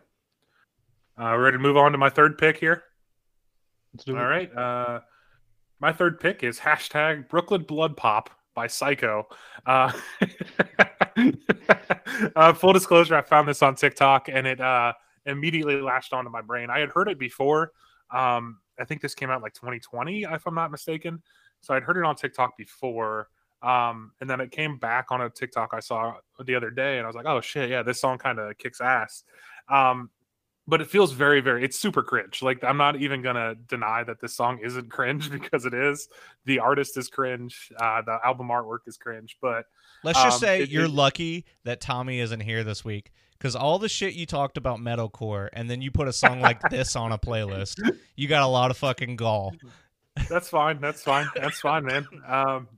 [1.18, 2.82] Uh, we're ready to move on to my third pick here.
[3.94, 4.26] Let's do All it.
[4.26, 4.56] right.
[4.56, 5.00] Uh,
[5.80, 9.24] my third pick is hashtag Brooklyn Blood Pop by SyKo.
[9.64, 9.92] Uh,
[12.36, 14.92] uh, full disclosure, I found this on TikTok and it uh,
[15.24, 16.70] immediately latched onto my brain.
[16.70, 17.72] I had heard it before.
[18.10, 21.22] Um, I think this came out like 2020, if I'm not mistaken.
[21.60, 23.28] So I'd heard it on TikTok before.
[23.62, 27.04] Um, and then it came back on a TikTok I saw the other day, and
[27.04, 29.24] I was like, "Oh shit, yeah, this song kind of kicks ass."
[29.68, 30.10] Um,
[30.68, 31.64] but it feels very, very.
[31.64, 32.42] It's super cringe.
[32.42, 36.08] Like I'm not even gonna deny that this song isn't cringe because it is.
[36.44, 37.72] The artist is cringe.
[37.78, 39.36] Uh, the album artwork is cringe.
[39.40, 39.66] But
[40.04, 43.56] Let's just Um, say it- you're it- lucky that Tommy isn't here this week because
[43.56, 46.96] all the shit you talked about metalcore and then you put a song like this
[46.96, 47.78] on a playlist,
[48.16, 49.54] you got a lot of fucking gall.
[50.28, 50.80] that's fine.
[50.80, 51.28] That's fine.
[51.34, 52.06] That's fine, man.
[52.26, 52.68] Um,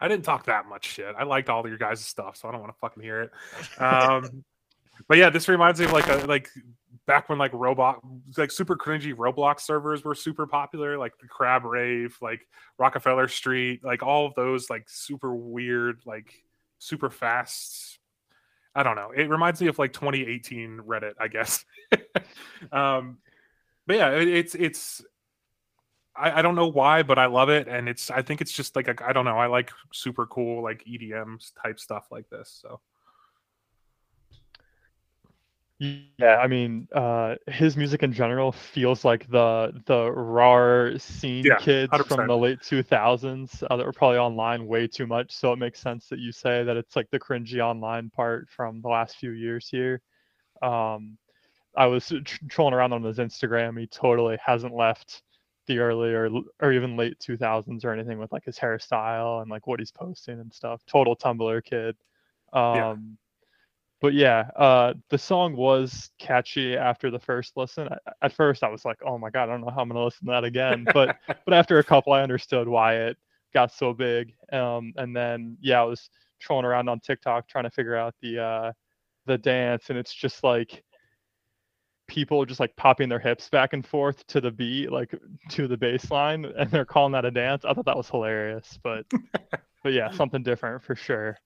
[0.00, 1.14] I didn't talk that much shit.
[1.18, 3.30] I liked all of your guys' stuff, so I don't want to fucking hear it.
[3.82, 4.44] Um,
[5.08, 6.48] but yeah, this reminds me of like a like
[7.06, 8.00] back when like robot
[8.36, 12.46] like super cringy Roblox servers were super popular, like the Crab Rave, like
[12.78, 16.32] Rockefeller Street, like all of those like super weird, like
[16.78, 17.98] super fast.
[18.74, 19.10] I don't know.
[19.10, 21.64] It reminds me of like 2018 Reddit, I guess.
[22.72, 23.18] um,
[23.86, 25.02] but yeah, it, it's it's
[26.14, 28.76] I, I, don't know why, but I love it, and it's I think it's just
[28.76, 29.36] like I don't know.
[29.38, 32.56] I like super cool like EDM type stuff like this.
[32.62, 32.80] So
[35.80, 41.56] yeah, I mean, uh, his music in general feels like the the raw scene yeah,
[41.56, 42.06] kids 100%.
[42.06, 45.34] from the late two thousands uh, that were probably online way too much.
[45.34, 48.82] So it makes sense that you say that it's like the cringy online part from
[48.82, 50.02] the last few years here.
[50.60, 51.16] Um,
[51.74, 53.80] I was tr- trolling around on his Instagram.
[53.80, 55.22] He totally hasn't left
[55.66, 56.28] the early or,
[56.60, 60.40] or even late 2000s or anything with like his hairstyle and like what he's posting
[60.40, 60.82] and stuff.
[60.86, 61.96] Total Tumblr kid.
[62.52, 62.96] Um, yeah.
[64.00, 67.88] But yeah, uh, the song was catchy after the first listen.
[68.22, 70.26] At first, I was like, "Oh my god, I don't know how I'm gonna listen
[70.26, 73.18] to that again." But but after a couple, I understood why it
[73.52, 74.32] got so big.
[74.52, 76.08] Um, and then yeah, I was
[76.40, 78.72] trolling around on TikTok trying to figure out the uh,
[79.26, 80.82] the dance, and it's just like
[82.08, 85.14] people just like popping their hips back and forth to the beat, like
[85.50, 87.64] to the bass line, and they're calling that a dance.
[87.64, 89.04] I thought that was hilarious, but
[89.82, 91.36] but yeah, something different for sure.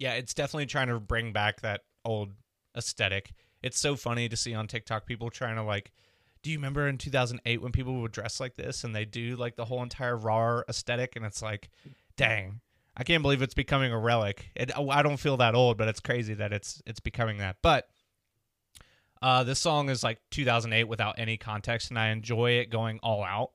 [0.00, 2.32] Yeah, it's definitely trying to bring back that old
[2.76, 3.32] aesthetic.
[3.62, 5.92] It's so funny to see on TikTok people trying to like
[6.42, 9.56] do you remember in 2008 when people would dress like this and they do like
[9.56, 11.68] the whole entire raw aesthetic and it's like
[12.16, 12.62] dang
[12.96, 16.00] i can't believe it's becoming a relic it, i don't feel that old but it's
[16.00, 17.90] crazy that it's it's becoming that but
[19.22, 23.22] uh, this song is like 2008 without any context, and I enjoy it going all
[23.22, 23.50] out.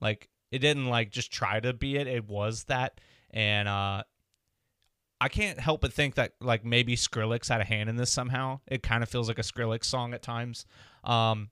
[0.00, 4.04] Like it didn't like just try to be it; it was that, and uh,
[5.20, 8.60] I can't help but think that like maybe Skrillex had a hand in this somehow.
[8.66, 10.64] It kind of feels like a Skrillex song at times.
[11.02, 11.50] Um,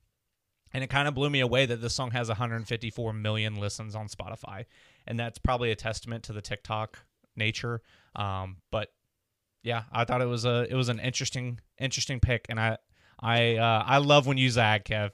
[0.72, 4.08] and it kind of blew me away that this song has 154 million listens on
[4.08, 4.66] Spotify,
[5.06, 6.98] and that's probably a testament to the TikTok
[7.34, 7.80] nature.
[8.14, 8.92] Um, but
[9.62, 12.78] yeah, I thought it was a it was an interesting interesting pick, and I
[13.18, 15.12] I uh, I love when you zag, Kev.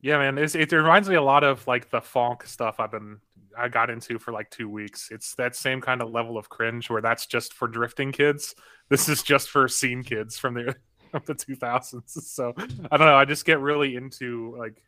[0.00, 3.20] Yeah, man, it reminds me a lot of like the funk stuff I've been
[3.56, 5.08] I got into for like two weeks.
[5.10, 8.54] It's that same kind of level of cringe where that's just for drifting kids.
[8.88, 10.74] This is just for scene kids from the
[11.10, 12.16] from the two thousands.
[12.30, 12.54] So
[12.90, 13.16] I don't know.
[13.16, 14.82] I just get really into like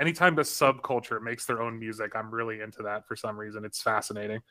[0.00, 2.12] anytime the subculture makes their own music.
[2.14, 3.64] I'm really into that for some reason.
[3.64, 4.40] It's fascinating.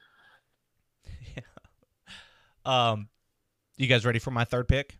[1.35, 2.91] Yeah.
[2.91, 3.07] Um,
[3.77, 4.99] you guys ready for my third pick?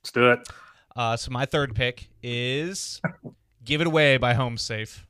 [0.00, 0.48] Let's do it.
[0.94, 3.00] Uh, so my third pick is
[3.64, 5.00] "Give It Away" by Homesafe.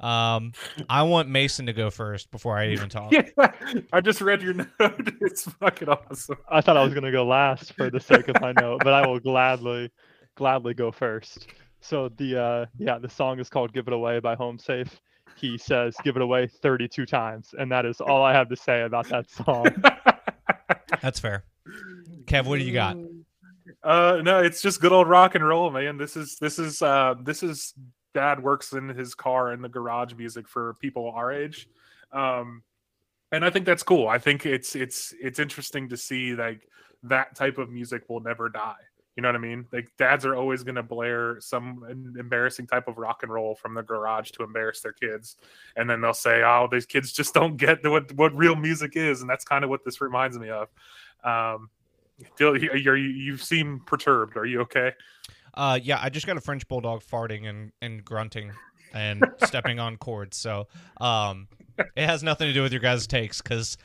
[0.00, 0.52] Um,
[0.88, 3.12] I want Mason to go first before I even talk.
[3.12, 3.28] Yeah,
[3.92, 5.12] I just read your note.
[5.20, 6.38] It's fucking awesome.
[6.50, 9.06] I thought I was gonna go last for the sake of my note, but I
[9.06, 9.90] will gladly,
[10.34, 11.48] gladly go first.
[11.80, 14.90] So the uh, yeah, the song is called "Give It Away" by Homesafe.
[15.36, 18.82] He says "Give it away" 32 times, and that is all I have to say
[18.82, 19.66] about that song.
[21.02, 21.44] That's fair.
[22.24, 22.96] Kev, what do you got?
[23.82, 25.96] Uh, no, it's just good old rock and roll, man.
[25.96, 27.74] This is this is uh this is
[28.14, 31.68] dad works in his car in the garage music for people our age.
[32.12, 32.62] Um,
[33.32, 34.08] and I think that's cool.
[34.08, 36.68] I think it's it's it's interesting to see like
[37.04, 38.74] that type of music will never die.
[39.16, 39.66] You know what I mean?
[39.72, 41.84] Like dads are always going to blare some
[42.18, 45.36] embarrassing type of rock and roll from the garage to embarrass their kids,
[45.76, 49.20] and then they'll say, "Oh, these kids just don't get what what real music is,"
[49.20, 50.68] and that's kind of what this reminds me of.
[51.22, 51.70] Um,
[52.36, 54.36] Dill, you you seem perturbed.
[54.36, 54.92] Are you okay?
[55.54, 58.52] Uh, yeah, I just got a French bulldog farting and, and grunting
[58.92, 60.36] and stepping on cords.
[60.36, 60.68] So,
[61.00, 61.48] um,
[61.96, 63.76] it has nothing to do with your guys' takes because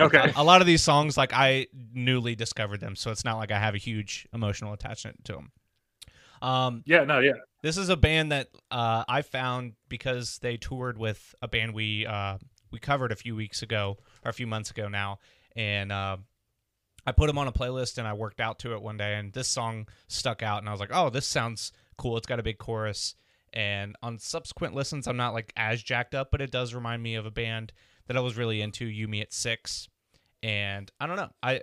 [0.00, 3.36] okay, a, a, lot of these songs like I newly discovered them, so it's not
[3.36, 5.52] like I have a huge emotional attachment to them.
[6.42, 7.32] Um, yeah, no, yeah.
[7.62, 12.06] This is a band that uh, I found because they toured with a band we
[12.06, 12.38] uh,
[12.70, 15.18] we covered a few weeks ago or a few months ago now,
[15.56, 16.18] and uh,
[17.06, 19.32] I put them on a playlist and I worked out to it one day, and
[19.32, 22.16] this song stuck out, and I was like, "Oh, this sounds cool.
[22.16, 23.14] It's got a big chorus."
[23.52, 27.14] And on subsequent listens, I'm not like as jacked up, but it does remind me
[27.14, 27.72] of a band
[28.06, 29.88] that I was really into, You Me at Six.
[30.42, 31.62] And I don't know, I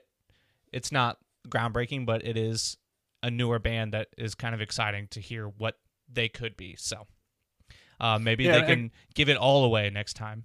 [0.71, 2.77] it's not groundbreaking, but it is
[3.23, 5.77] a newer band that is kind of exciting to hear what
[6.12, 6.75] they could be.
[6.77, 7.08] So
[7.99, 10.43] uh, maybe yeah, they can give it all away next time.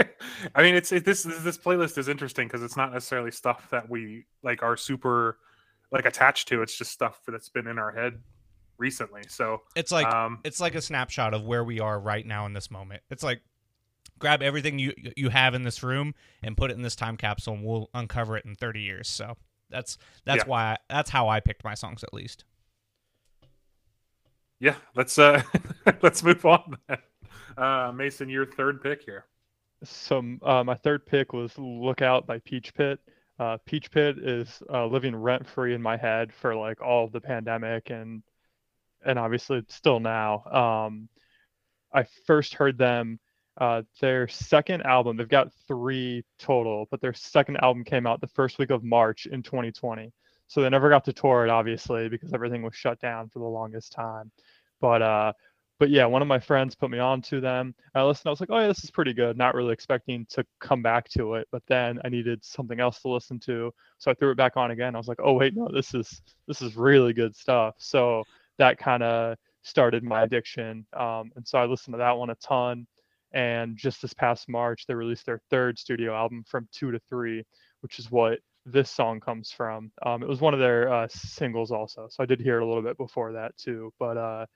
[0.54, 3.88] I mean, it's it, this this playlist is interesting because it's not necessarily stuff that
[3.88, 5.38] we like are super
[5.92, 6.62] like attached to.
[6.62, 8.20] It's just stuff that's been in our head
[8.78, 9.22] recently.
[9.28, 12.52] So it's like um, it's like a snapshot of where we are right now in
[12.52, 13.02] this moment.
[13.10, 13.42] It's like
[14.18, 17.54] grab everything you you have in this room and put it in this time capsule,
[17.54, 19.08] and we'll uncover it in 30 years.
[19.08, 19.36] So
[19.70, 20.48] that's that's Yeah.
[20.48, 22.44] why I, that's how I picked my songs at least.
[24.58, 25.42] Yeah, let's uh
[26.02, 26.76] let's move on.
[26.88, 26.98] Then.
[27.56, 29.24] Uh, Mason, your third pick here.
[29.84, 33.00] So uh, my third pick was "Look Out" by Peach Pit.
[33.38, 37.20] Uh, Peach Pit is uh, living rent free in my head for like all the
[37.20, 38.22] pandemic and
[39.04, 40.44] and obviously still now.
[40.44, 41.08] Um,
[41.92, 43.18] I first heard them.
[43.56, 48.26] Uh, their second album, they've got three total, but their second album came out the
[48.28, 50.12] first week of March in 2020.
[50.46, 53.44] So they never got to tour it, obviously, because everything was shut down for the
[53.44, 54.30] longest time.
[54.80, 55.32] But uh,
[55.80, 57.74] but yeah, one of my friends put me on to them.
[57.94, 58.26] I listened.
[58.26, 59.38] I was like, oh yeah, this is pretty good.
[59.38, 63.08] Not really expecting to come back to it, but then I needed something else to
[63.08, 64.94] listen to, so I threw it back on again.
[64.94, 67.76] I was like, oh wait, no, this is this is really good stuff.
[67.78, 68.24] So
[68.58, 72.34] that kind of started my addiction, um, and so I listened to that one a
[72.36, 72.86] ton.
[73.32, 77.44] And just this past March, they released their third studio album, From Two to Three,
[77.80, 79.92] which is what this song comes from.
[80.04, 82.66] Um, it was one of their uh, singles also, so I did hear it a
[82.66, 83.94] little bit before that too.
[83.98, 84.46] But uh,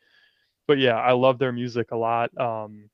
[0.67, 2.37] but yeah, I love their music a lot.
[2.39, 2.91] Um,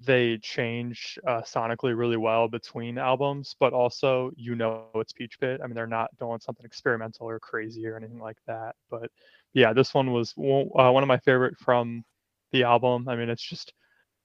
[0.00, 5.60] they change uh, sonically really well between albums, but also you know it's Peach Pit.
[5.62, 8.76] I mean, they're not doing something experimental or crazy or anything like that.
[8.90, 9.10] But
[9.54, 12.04] yeah, this one was uh, one of my favorite from
[12.52, 13.08] the album.
[13.08, 13.72] I mean, it's just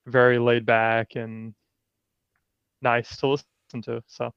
[0.08, 1.54] very laid back and
[2.82, 4.04] nice to listen to.
[4.08, 4.34] So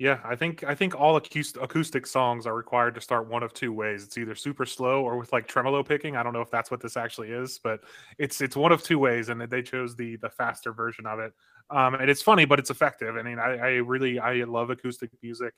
[0.00, 3.52] Yeah, I think I think all acoustic, acoustic songs are required to start one of
[3.52, 4.02] two ways.
[4.02, 6.16] It's either super slow or with like tremolo picking.
[6.16, 7.80] I don't know if that's what this actually is, but
[8.16, 11.34] it's it's one of two ways, and they chose the the faster version of it.
[11.68, 13.14] Um, and it's funny, but it's effective.
[13.18, 15.52] I mean, I, I really I love acoustic music.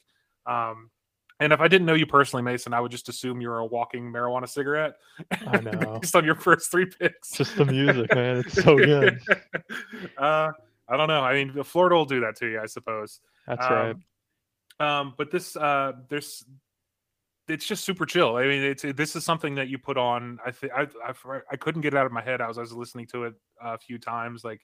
[0.45, 0.91] Um,
[1.39, 4.13] and if I didn't know you personally, Mason, I would just assume you're a walking
[4.13, 4.95] marijuana cigarette.
[5.47, 6.01] I know.
[6.01, 7.31] based on your first three picks.
[7.31, 9.21] just the music, man, it's so good.
[10.19, 10.51] uh,
[10.89, 11.21] I don't know.
[11.21, 13.21] I mean, Florida will do that to you, I suppose.
[13.47, 13.97] That's Um, right.
[14.81, 16.45] Um, but this, uh, there's,
[17.49, 18.37] it's just super chill.
[18.37, 20.39] I mean, it's this is something that you put on.
[20.45, 22.41] I think I, I I couldn't get it out of my head.
[22.41, 24.45] I was I was listening to it a few times.
[24.45, 24.61] Like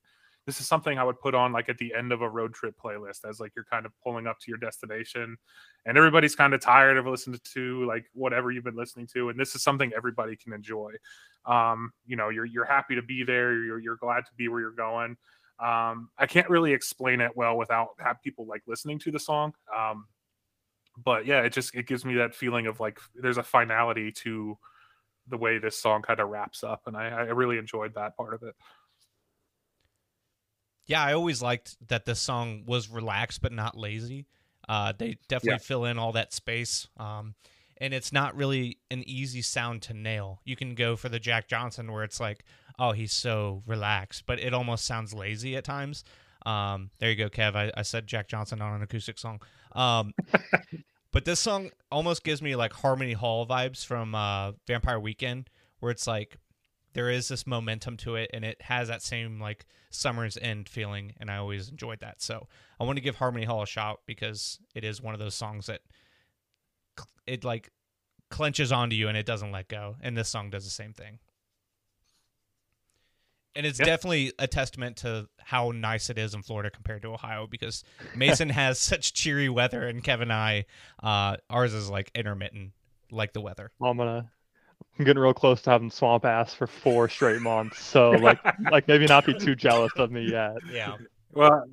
[0.47, 2.75] this is something I would put on like at the end of a road trip
[2.83, 5.37] playlist as like you're kind of pulling up to your destination,
[5.85, 9.39] and everybody's kind of tired of listening to like whatever you've been listening to, and
[9.39, 10.93] this is something everybody can enjoy.
[11.47, 13.63] Um, you know, you're you're happy to be there.
[13.63, 15.17] You're you're glad to be where you're going.
[15.61, 19.55] Um, I can't really explain it well without have people like listening to the song.
[19.77, 20.09] Um,
[20.97, 24.59] but yeah, it just it gives me that feeling of like there's a finality to
[25.29, 28.35] the way this song kind of wraps up, and I, I really enjoyed that part
[28.35, 28.57] of it.
[30.87, 34.27] Yeah, I always liked that this song was relaxed but not lazy.
[34.69, 35.59] Uh, they definitely Yeah.
[35.59, 36.89] fill in all that space.
[36.97, 37.35] Um,
[37.81, 40.41] and it's not really an easy sound to nail.
[40.45, 42.45] You can go for the Jack Johnson where it's like,
[42.79, 46.05] oh, he's so relaxed, but it almost sounds lazy at times.
[46.47, 47.57] Um, there you go, Kev.
[47.57, 49.41] I, I said Jack Johnson on an acoustic song.
[49.73, 50.15] Um,
[51.13, 55.91] but this song almost gives me like Harmony Hall vibes from uh, Vampire Weekend, where
[55.91, 56.39] it's like
[56.95, 61.13] there is this momentum to it and it has that same like summer's end feeling
[61.21, 62.49] and i always enjoyed that so
[62.81, 65.67] i want to give harmony hall a shot because it is one of those songs
[65.67, 65.81] that
[67.27, 67.71] it like
[68.31, 71.19] clenches onto you and it doesn't let go and this song does the same thing
[73.59, 73.85] and it's Yeah.
[73.87, 78.49] definitely a testament to how nice it is in florida compared to ohio because mason
[78.63, 80.65] has such cheery weather and kevin and i
[81.03, 82.73] uh ours is like intermittent
[83.11, 84.31] like the weather I'm gonna.
[84.99, 87.83] I'm getting real close to having swamp ass for four straight months.
[87.83, 88.39] So like,
[88.71, 90.57] like maybe not be too jealous of me yet.
[90.71, 90.97] yeah
[91.33, 91.65] Well,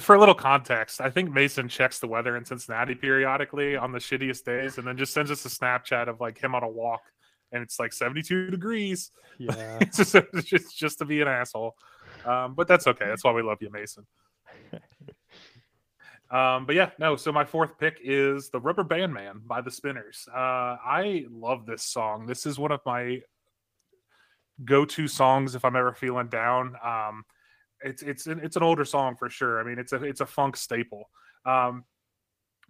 [0.00, 3.98] for a little context, I think Mason checks the weather in Cincinnati periodically on the
[3.98, 7.02] shittiest days, and then just sends us a Snapchat of like him on a walk,
[7.52, 9.10] and it's like 72 degrees.
[9.38, 9.78] Yeah.
[9.80, 11.76] it's just, it's just just to be an asshole.
[12.24, 13.06] Um, but that's okay.
[13.06, 14.06] That's why we love you, Mason.
[16.32, 17.14] Um, but yeah, no.
[17.16, 20.26] So my fourth pick is the Rubber Band Man by the Spinners.
[20.34, 22.24] Uh, I love this song.
[22.24, 23.20] This is one of my
[24.64, 26.74] go-to songs if I'm ever feeling down.
[26.82, 27.24] Um,
[27.84, 29.60] it's it's an, it's an older song for sure.
[29.60, 31.10] I mean, it's a it's a funk staple.
[31.44, 31.84] Um,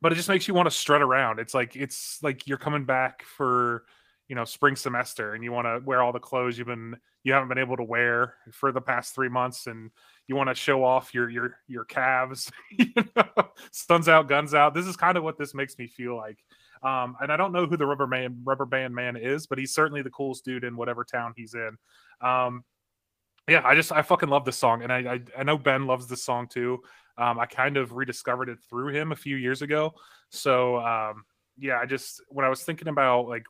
[0.00, 1.38] but it just makes you want to strut around.
[1.38, 3.84] It's like it's like you're coming back for
[4.28, 7.32] you know spring semester and you want to wear all the clothes you've been you
[7.32, 9.90] haven't been able to wear for the past three months and
[10.26, 13.24] you want to show off your your your calves you know
[13.70, 14.74] sun's out guns out.
[14.74, 16.38] This is kind of what this makes me feel like.
[16.82, 19.74] Um and i don't know who the rubber man rubber band man is but he's
[19.74, 21.76] certainly the coolest dude in whatever town he's in.
[22.20, 22.64] Um
[23.48, 26.06] yeah i just i fucking love this song and i i, I know ben loves
[26.06, 26.80] this song too.
[27.18, 29.94] Um i kind of rediscovered it through him a few years ago.
[30.30, 31.24] So um
[31.58, 33.44] yeah i just when i was thinking about like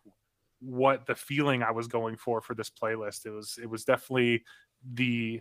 [0.62, 3.26] what the feeling I was going for for this playlist.
[3.26, 4.44] It was it was definitely
[4.94, 5.40] the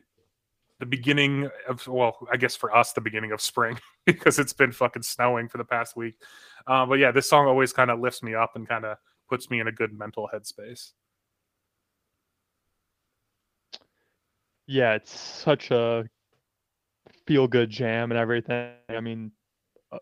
[0.80, 4.72] the beginning of well, I guess for us the beginning of spring because it's been
[4.72, 6.16] fucking snowing for the past week.
[6.66, 8.98] Uh, but yeah, this song always kind of lifts me up and kind of
[9.30, 10.92] puts me in a good mental headspace.
[14.66, 16.06] Yeah, it's such a
[17.28, 18.72] feel good jam and everything.
[18.90, 19.32] I mean,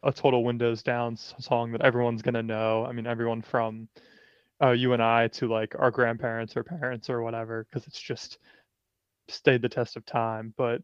[0.03, 2.85] a, total Windows Down song that everyone's gonna know.
[2.85, 3.89] I mean, everyone from
[4.61, 8.39] uh, you and I to like our grandparents or parents or whatever, because it's just
[9.27, 10.53] stayed the test of time.
[10.57, 10.81] But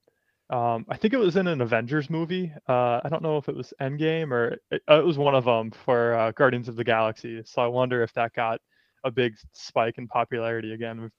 [0.50, 2.54] um, I think it was in an Avengers movie.
[2.70, 5.46] Uh, I don't know if it was Endgame or it, uh, it was one of
[5.46, 7.42] them for uh, Guardians of the Galaxy.
[7.46, 8.62] So I wonder if that got
[9.04, 11.12] a big spike in popularity again of,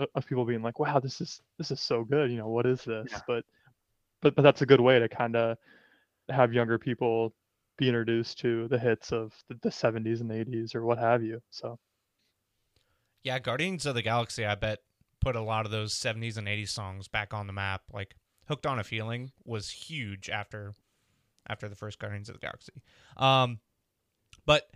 [0.00, 2.66] uh, of people being like, "Wow, this is this is so good." You know, what
[2.66, 3.08] is this?
[3.10, 3.20] Yeah.
[3.26, 3.44] But
[4.22, 5.58] but but that's a good way to kind of
[6.30, 7.34] have younger people
[7.76, 11.40] be introduced to the hits of the, the 70s and 80s or what have you.
[11.50, 11.78] So
[13.24, 14.80] Yeah, Guardians of the Galaxy, I bet,
[15.20, 17.82] put a lot of those 70s and 80s songs back on the map.
[17.92, 18.16] Like
[18.48, 20.74] Hooked on a Feeling was huge after
[21.48, 22.72] after the first Guardians of the Galaxy.
[23.16, 23.60] Um
[24.44, 24.68] but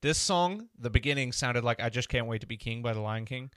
[0.00, 3.00] this song, the beginning sounded like I just can't wait to be king by the
[3.00, 3.50] Lion King.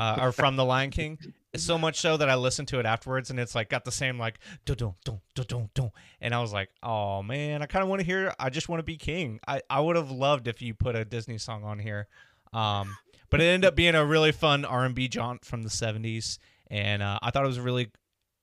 [0.00, 1.18] Uh, or from the Lion King.
[1.56, 4.18] So much so that I listened to it afterwards and it's like got the same
[4.18, 5.90] like dun dun dun dun dun dun.
[6.20, 8.80] And I was like, oh man, I kind of want to hear I just want
[8.80, 9.40] to be king.
[9.46, 12.08] I, I would have loved if you put a Disney song on here.
[12.52, 12.96] Um,
[13.30, 16.38] but it ended up being a really fun R&B jaunt from the 70s.
[16.70, 17.90] And uh, I thought it was really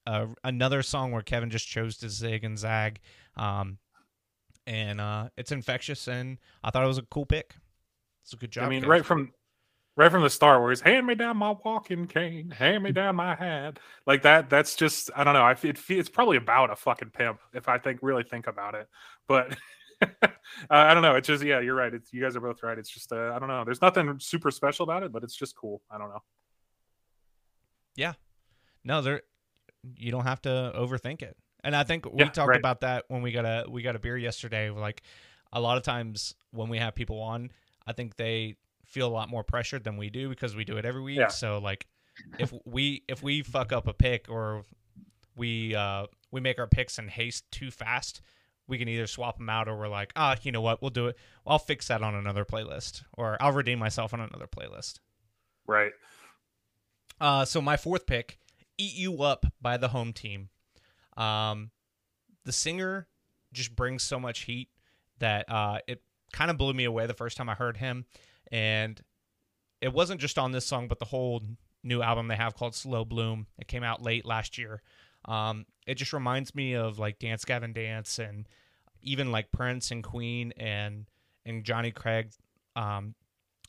[0.06, 3.00] uh, another song where Kevin just chose to zig and zag.
[3.36, 3.78] Um,
[4.66, 7.54] and uh, it's infectious and I thought it was a cool pick.
[8.24, 8.64] It's a good job.
[8.64, 9.32] I mean, right from
[9.96, 13.14] right from the start, where he's hand me down my walking cane, hand me down
[13.16, 14.50] my hat, like that.
[14.50, 15.42] That's just I don't know.
[15.42, 18.88] I it, it's probably about a fucking pimp if I think really think about it.
[19.28, 19.56] But
[20.22, 20.28] uh,
[20.70, 21.14] I don't know.
[21.16, 21.92] It's just yeah, you're right.
[21.92, 22.78] It's you guys are both right.
[22.78, 23.64] It's just uh, I don't know.
[23.64, 25.82] There's nothing super special about it, but it's just cool.
[25.90, 26.22] I don't know.
[27.94, 28.14] Yeah,
[28.84, 29.22] no, there
[29.96, 31.36] you don't have to overthink it.
[31.64, 32.60] And I think we Yeah, talked right.
[32.60, 34.70] about that when we got a we got a beer yesterday.
[34.70, 35.02] Like
[35.52, 37.50] a lot of times when we have people on,
[37.86, 40.84] I think they feel a lot more pressured than we do because we do it
[40.84, 41.18] every week.
[41.18, 41.28] Yeah.
[41.28, 41.86] So like
[42.38, 44.64] if we if we fuck up a pick or
[45.36, 48.20] we uh we make our picks in haste too fast,
[48.68, 51.06] we can either swap them out or we're like, ah, you know what, we'll do
[51.06, 51.16] it.
[51.46, 55.00] I'll fix that on another playlist or I'll redeem myself on another playlist.
[55.66, 55.92] Right.
[57.20, 58.38] Uh, so my fourth pick,
[58.78, 60.50] "Eat You Up" by the home team.
[61.16, 61.70] Um,
[62.44, 63.08] the singer
[63.52, 64.68] just brings so much heat
[65.18, 66.02] that uh, it
[66.32, 68.04] kind of blew me away the first time I heard him,
[68.52, 69.00] and
[69.80, 71.42] it wasn't just on this song, but the whole
[71.82, 74.82] new album they have called "Slow Bloom." It came out late last year.
[75.26, 78.48] Um, it just reminds me of like Dance Gavin Dance and
[79.02, 81.06] even like Prince and Queen and
[81.44, 82.30] and Johnny Craig.
[82.74, 83.14] Um,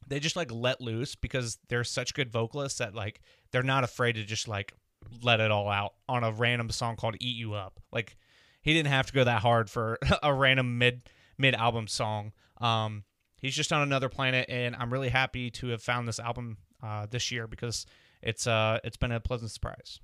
[0.07, 4.13] they just like let loose because they're such good vocalists that like they're not afraid
[4.13, 4.73] to just like
[5.21, 8.17] let it all out on a random song called "Eat You Up." Like
[8.61, 12.33] he didn't have to go that hard for a random mid mid album song.
[12.59, 13.03] Um,
[13.37, 17.07] he's just on another planet, and I'm really happy to have found this album uh,
[17.09, 17.85] this year because
[18.21, 19.99] it's uh it's been a pleasant surprise.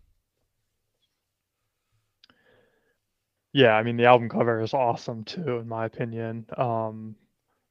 [3.54, 6.45] Yeah, I mean the album cover is awesome too, in my opinion.
[6.58, 7.16] Um,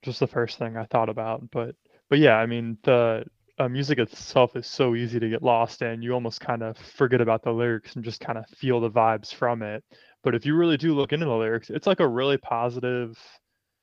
[0.03, 1.74] just the first thing I thought about, but
[2.09, 3.24] but yeah, I mean the
[3.59, 6.03] uh, music itself is so easy to get lost in.
[6.03, 9.35] You almost kind of forget about the lyrics and just kind of feel the vibes
[9.35, 9.85] from it.
[10.22, 13.18] But if you really do look into the lyrics, it's like a really positive,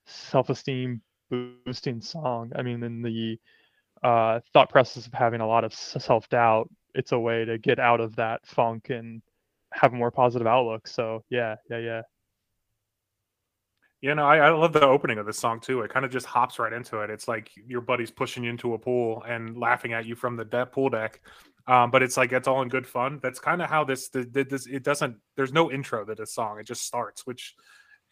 [0.06, 2.52] self-esteem boosting song.
[2.56, 3.40] I mean, in the
[4.04, 8.02] uh, thought process of having a lot of self-doubt, it's a way to get out
[8.02, 9.22] of that funk and
[9.74, 10.88] have more positive outlook.
[10.88, 12.02] So yeah, yeah, yeah.
[14.02, 15.82] You know, I, I love the opening of this song too.
[15.82, 17.10] It kind of just hops right into it.
[17.10, 20.46] It's like your buddy's pushing you into a pool and laughing at you from the
[20.46, 21.20] de- pool deck.
[21.68, 23.20] Um, but it's like it's all in good fun.
[23.22, 25.18] That's kind of how this, the, the, this it doesn't.
[25.36, 26.60] There's no intro to this song.
[26.60, 27.56] It just starts, which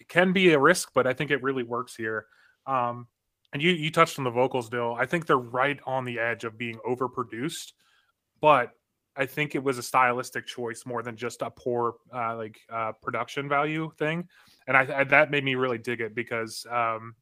[0.09, 2.27] can be a risk, but I think it really works here.
[2.65, 3.07] Um,
[3.53, 4.93] and you you touched on the vocals, Dil.
[4.93, 7.71] I think they're right on the edge of being overproduced,
[8.41, 8.71] but
[9.17, 12.91] I think it was a stylistic choice more than just a poor uh, like uh,
[13.01, 14.27] production value thing
[14.67, 17.15] and I, I that made me really dig it because um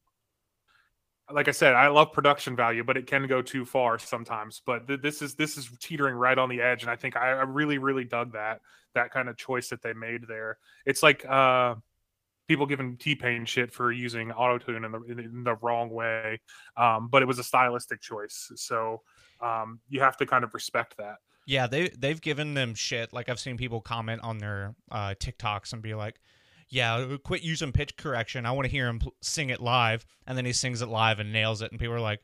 [1.32, 4.62] like I said, I love production value, but it can go too far sometimes.
[4.64, 7.30] But th- this is this is teetering right on the edge, and I think I,
[7.30, 8.60] I really really dug that
[8.94, 10.58] that kind of choice that they made there.
[10.84, 11.74] It's like uh
[12.46, 16.40] people giving T Pain shit for using auto tune in the in the wrong way,
[16.76, 19.02] um, but it was a stylistic choice, so
[19.40, 21.16] um, you have to kind of respect that.
[21.46, 23.12] Yeah, they they've given them shit.
[23.12, 26.20] Like I've seen people comment on their uh, TikToks and be like,
[26.68, 28.44] "Yeah, quit using pitch correction.
[28.44, 31.32] I want to hear him sing it live." And then he sings it live and
[31.32, 32.20] nails it, and people are like,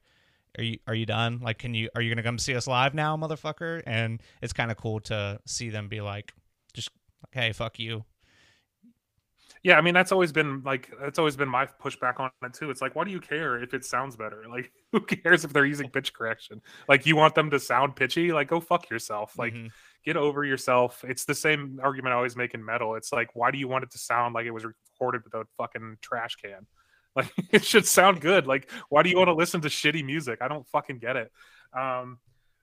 [0.59, 1.39] "Are you are you done?
[1.41, 4.73] Like, can you are you gonna come see us live now, motherfucker?" And it's kind
[4.73, 6.33] of cool to see them be like,
[6.75, 6.91] "Just
[7.31, 8.05] hey, fuck you.
[9.64, 12.70] Yeah, I mean that's always been like that's always been my pushback on it too.
[12.70, 14.42] It's like, why do you care if it sounds better?
[14.50, 16.60] Like, who cares if they're using pitch correction?
[16.88, 18.32] Like, you want them to sound pitchy?
[18.32, 19.38] Like, go fuck yourself.
[19.38, 19.70] Like, Mhm.
[20.04, 21.04] get over yourself.
[21.06, 22.96] It's the same argument I always make in metal.
[22.96, 25.46] It's like, why do you want it to sound like it was recorded with a
[25.58, 26.66] fucking trash can?
[27.14, 28.46] Like, it should sound good.
[28.46, 30.38] Like, why do you want to listen to shitty music?
[30.40, 31.30] I don't fucking get it.
[31.78, 32.18] Um,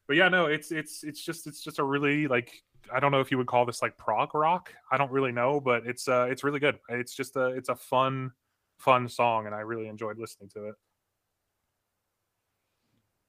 [0.08, 2.52] but yeah, no, it's it's it's just it's just a really like
[2.94, 4.74] I don't know if you would call this like prog rock.
[4.92, 6.80] I don't really know, but it's uh it's really good.
[6.90, 8.32] It's just a it's a fun
[8.78, 10.76] fun song, and I really enjoyed listening to it.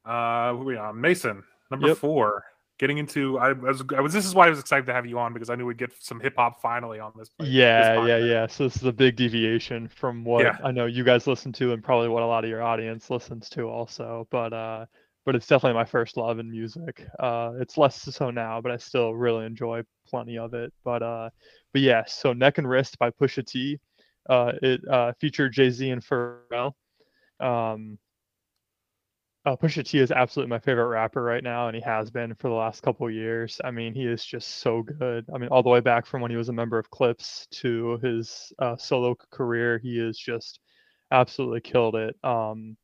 [0.05, 1.97] Uh, we on Mason number Yep.
[1.99, 2.45] four.
[2.79, 5.19] Getting into I was I was this is why I was excited to have you
[5.19, 7.29] on because I knew we'd get some hip hop finally on this.
[7.29, 8.47] play- this Yeah, yeah, yeah.
[8.47, 10.57] So this is a big deviation from what Yeah.
[10.65, 13.51] I know you guys listen to and probably what a lot of your audience listens
[13.51, 14.27] to also.
[14.31, 14.87] But uh
[15.27, 17.07] but it's definitely my first love in music.
[17.19, 20.73] Uh it's less so now, but I still really enjoy plenty of it.
[20.85, 21.31] But uh
[21.73, 23.79] but yeah, so Neck and Wrist by Pusha T.
[24.29, 26.73] Uh it uh featured Jay-Z and Pharrell.
[27.41, 27.99] Um
[29.47, 32.49] uh, Pusha T is absolutely my favorite rapper right now, and he has been for
[32.49, 33.59] the last couple years.
[33.65, 35.25] I mean, he is just so good.
[35.35, 37.99] I mean, all the way back from when he was a member of Clipse to
[38.03, 40.61] his uh, solo career, he is just
[41.11, 42.17] absolutely killed it.
[42.23, 42.77] Um,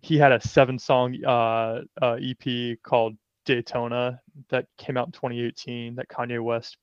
[0.00, 4.20] he had a seven-song uh, uh, EP called Daytona
[4.50, 6.76] that came out in 2018 that Kanye West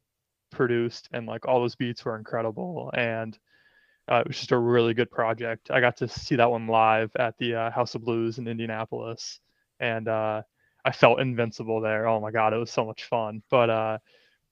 [0.52, 2.92] produced, and like all those beats were incredible.
[2.96, 3.38] And
[4.12, 5.72] uh, it was just a really good project.
[5.72, 9.40] I got to see that one live at the uh, House of Blues in Indianapolis,
[9.80, 10.42] and uh,
[10.84, 12.08] I felt invincible there.
[12.08, 13.42] Oh my god, it was so much fun.
[13.50, 13.98] But uh,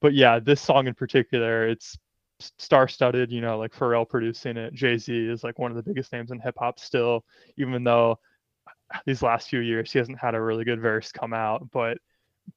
[0.02, 1.98] but yeah, this song in particular, it's
[2.58, 3.32] star-studded.
[3.32, 4.74] You know, like Pharrell producing it.
[4.74, 7.24] Jay Z is like one of the biggest names in hip hop still,
[7.58, 8.20] even though
[9.06, 11.70] these last few years he hasn't had a really good verse come out.
[11.72, 11.98] But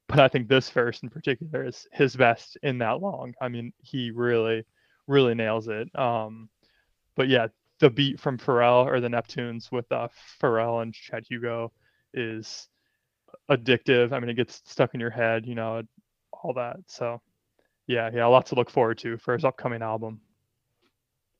[0.07, 3.33] but I think this verse in particular is his best in that long.
[3.41, 4.65] I mean, he really
[5.07, 5.87] really nails it.
[5.97, 6.49] Um,
[7.15, 7.47] but yeah,
[7.79, 10.07] the beat from Pharrell or the Neptunes with uh,
[10.41, 11.71] Pharrell and Chad Hugo
[12.13, 12.67] is
[13.49, 14.11] addictive.
[14.11, 15.83] I mean, it gets stuck in your head, you know,
[16.31, 16.77] all that.
[16.87, 17.21] So
[17.87, 20.19] yeah, yeah, a lot to look forward to for his upcoming album.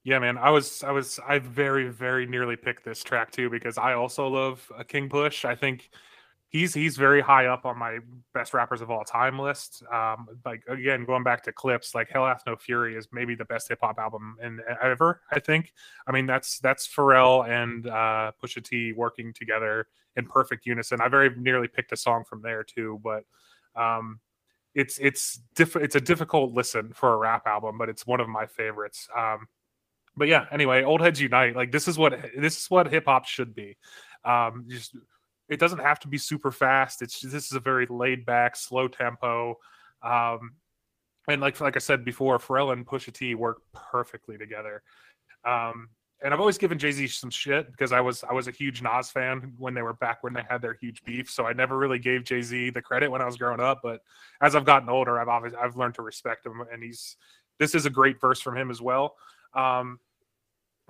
[0.08, 0.38] Yeah, man.
[0.38, 4.30] I was I was I very very nearly picked this track too because I also
[4.30, 5.44] love uh, King Push.
[5.44, 5.90] I think
[6.48, 8.00] he's he's very high up on my
[8.34, 9.84] best rappers of all time list.
[9.94, 13.44] Um, like again, going back to Clipse, like Hell Hath No Fury is maybe the
[13.44, 15.24] best hip hop album in ever.
[15.30, 15.74] I think.
[16.08, 21.02] I mean, that's that's Pharrell and uh, Pusha T working together in perfect unison.
[21.02, 23.24] I very nearly picked a song from there too, but
[23.76, 24.22] um,
[24.74, 28.30] it's it's diff- it's a difficult listen for a rap album, but it's one of
[28.30, 29.10] my favorites.
[29.14, 29.50] Um,
[30.18, 31.56] but yeah, anyway, old heads unite.
[31.56, 33.78] Like this is what this is what hip hop should be.
[34.26, 34.96] Um, just
[35.48, 37.02] it doesn't have to be super fast.
[37.02, 39.58] It's this is a very laid back, slow tempo.
[40.02, 40.56] Um,
[41.28, 44.82] and like like I said before, Pharrell and Pusha T work perfectly together.
[45.46, 45.90] Um,
[46.24, 48.82] and I've always given Jay Z some shit because I was I was a huge
[48.82, 51.30] Nas fan when they were back when they had their huge beef.
[51.30, 53.82] So I never really gave Jay Z the credit when I was growing up.
[53.84, 54.02] But
[54.42, 57.18] as I've gotten older, I've obviously I've learned to respect him, and he's
[57.60, 59.16] this is a great verse from him as well.
[59.54, 60.00] Um,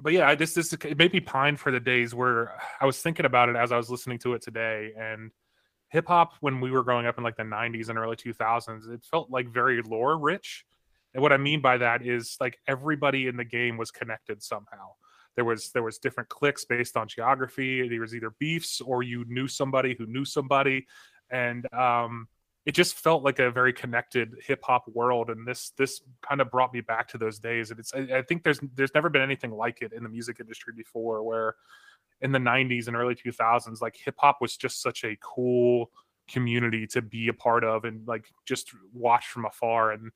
[0.01, 3.01] but yeah, I just this it made me pine for the days where I was
[3.01, 5.31] thinking about it as I was listening to it today, and
[5.89, 9.05] hip hop when we were growing up in like the 90s and early 2000s, it
[9.09, 10.65] felt like very lore rich.
[11.13, 14.91] And what I mean by that is like everybody in the game was connected somehow.
[15.35, 17.87] There was there was different cliques based on geography.
[17.87, 20.87] There was either beefs or you knew somebody who knew somebody,
[21.29, 22.27] and um,
[22.67, 25.29] it just felt like a very connected hip hop world.
[25.29, 27.71] And this this kind of brought me back to those days.
[27.71, 30.41] And it's I, I think there's there's never been anything like it in the music
[30.41, 31.55] industry before, where
[32.19, 35.91] in the 90s and early 2000s like hip hop was just such a cool
[36.27, 40.11] community to be a part of and like just watch from afar and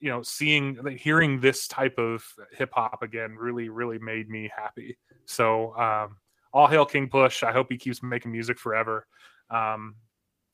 [0.00, 2.22] you know seeing like, hearing this type of
[2.52, 6.18] hip hop again really really made me happy so um
[6.52, 9.06] all hail king push i hope he keeps making music forever
[9.48, 9.94] um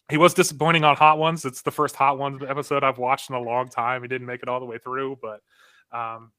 [0.09, 3.37] he was disappointing on hot ones it's the first hot ones episode i've watched in
[3.37, 5.41] a long time he didn't make it all the way through but
[5.97, 6.31] um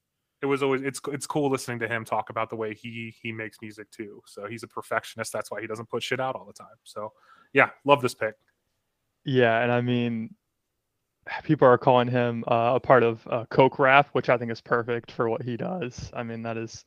[0.41, 3.31] it was always it's it's cool listening to him talk about the way he he
[3.31, 4.21] makes music too.
[4.25, 5.33] So he's a perfectionist.
[5.33, 6.75] That's why he doesn't put shit out all the time.
[6.83, 7.11] So
[7.53, 8.35] yeah, love this pick.
[9.25, 10.35] Yeah, and I mean,
[11.43, 14.61] people are calling him uh, a part of uh, Coke rap, which I think is
[14.61, 16.11] perfect for what he does.
[16.13, 16.85] I mean, that is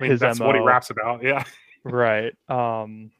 [0.00, 1.22] I mean, that's what he raps about.
[1.22, 1.44] Yeah.
[1.84, 2.34] right.
[2.48, 3.12] Um,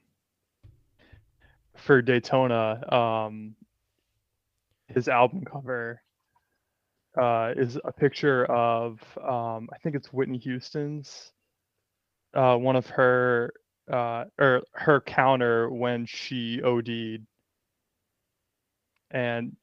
[1.83, 3.55] for Daytona, um,
[4.89, 6.01] his album cover
[7.21, 11.33] uh, is a picture of um, I think it's Whitney Houston's
[12.35, 13.53] uh, one of her
[13.91, 17.27] uh, or her counter when she OD'd,
[19.11, 19.57] and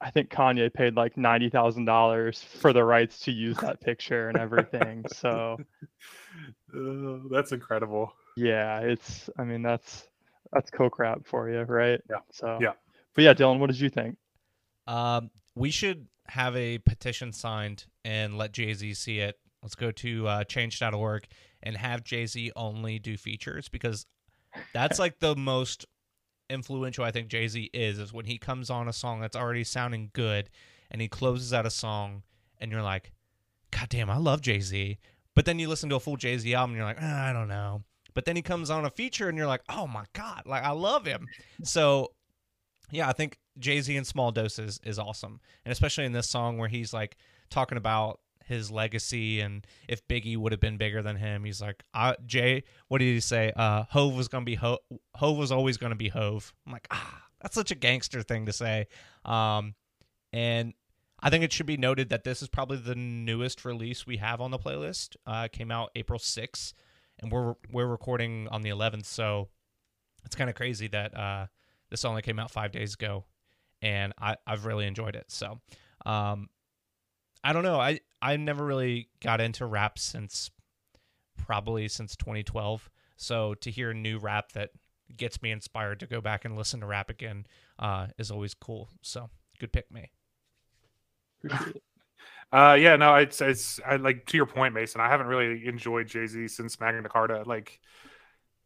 [0.00, 4.28] I think Kanye paid like ninety thousand dollars for the rights to use that picture
[4.28, 5.04] and everything.
[5.12, 5.56] so
[6.76, 8.12] uh, that's incredible.
[8.36, 9.28] Yeah, it's.
[9.38, 10.07] I mean, that's
[10.52, 12.00] that's coke rap for you, right?
[12.10, 12.18] Yeah.
[12.32, 12.72] So yeah.
[13.14, 14.16] But yeah, Dylan, what did you think?
[14.86, 19.38] Um, we should have a petition signed and let Jay Z see it.
[19.62, 21.26] Let's go to uh, change.org
[21.62, 24.06] and have Jay Z only do features because
[24.72, 25.86] that's like the most
[26.50, 29.64] influential I think Jay Z is is when he comes on a song that's already
[29.64, 30.48] sounding good
[30.90, 32.22] and he closes out a song
[32.58, 33.12] and you're like,
[33.70, 34.98] God damn, I love Jay Z.
[35.34, 37.32] But then you listen to a full Jay Z album and you're like, ah, I
[37.32, 37.82] don't know.
[38.14, 40.70] But then he comes on a feature and you're like, oh my God, like I
[40.70, 41.26] love him.
[41.62, 42.12] So
[42.90, 45.40] yeah, I think Jay Z in small doses is awesome.
[45.64, 47.16] And especially in this song where he's like
[47.50, 51.44] talking about his legacy and if Biggie would have been bigger than him.
[51.44, 53.52] He's like, uh, Jay, what did he say?
[53.54, 54.78] Uh, Hove was gonna be Hove.
[55.14, 56.52] Hove was always gonna be Hove.
[56.66, 58.86] I'm like, ah, that's such a gangster thing to say.
[59.24, 59.74] Um,
[60.32, 60.72] and
[61.20, 64.40] I think it should be noted that this is probably the newest release we have
[64.40, 65.16] on the playlist.
[65.26, 66.72] Uh, came out April 6th,
[67.20, 69.48] and we're we're recording on the 11th, so
[70.24, 71.46] it's kind of crazy that uh,
[71.90, 73.24] this only came out five days ago,
[73.82, 75.26] and I I've really enjoyed it.
[75.28, 75.60] So,
[76.06, 76.48] um,
[77.42, 77.80] I don't know.
[77.80, 80.50] I I never really got into rap since
[81.36, 82.90] probably since 2012.
[83.16, 84.70] So to hear new rap that
[85.16, 87.46] gets me inspired to go back and listen to rap again
[87.78, 88.90] uh, is always cool.
[89.02, 90.10] So good pick, me.
[92.50, 95.00] Uh, yeah, no, it's it's I, like to your point, Mason.
[95.00, 97.42] I haven't really enjoyed Jay Z since Magna Carta.
[97.44, 97.78] Like,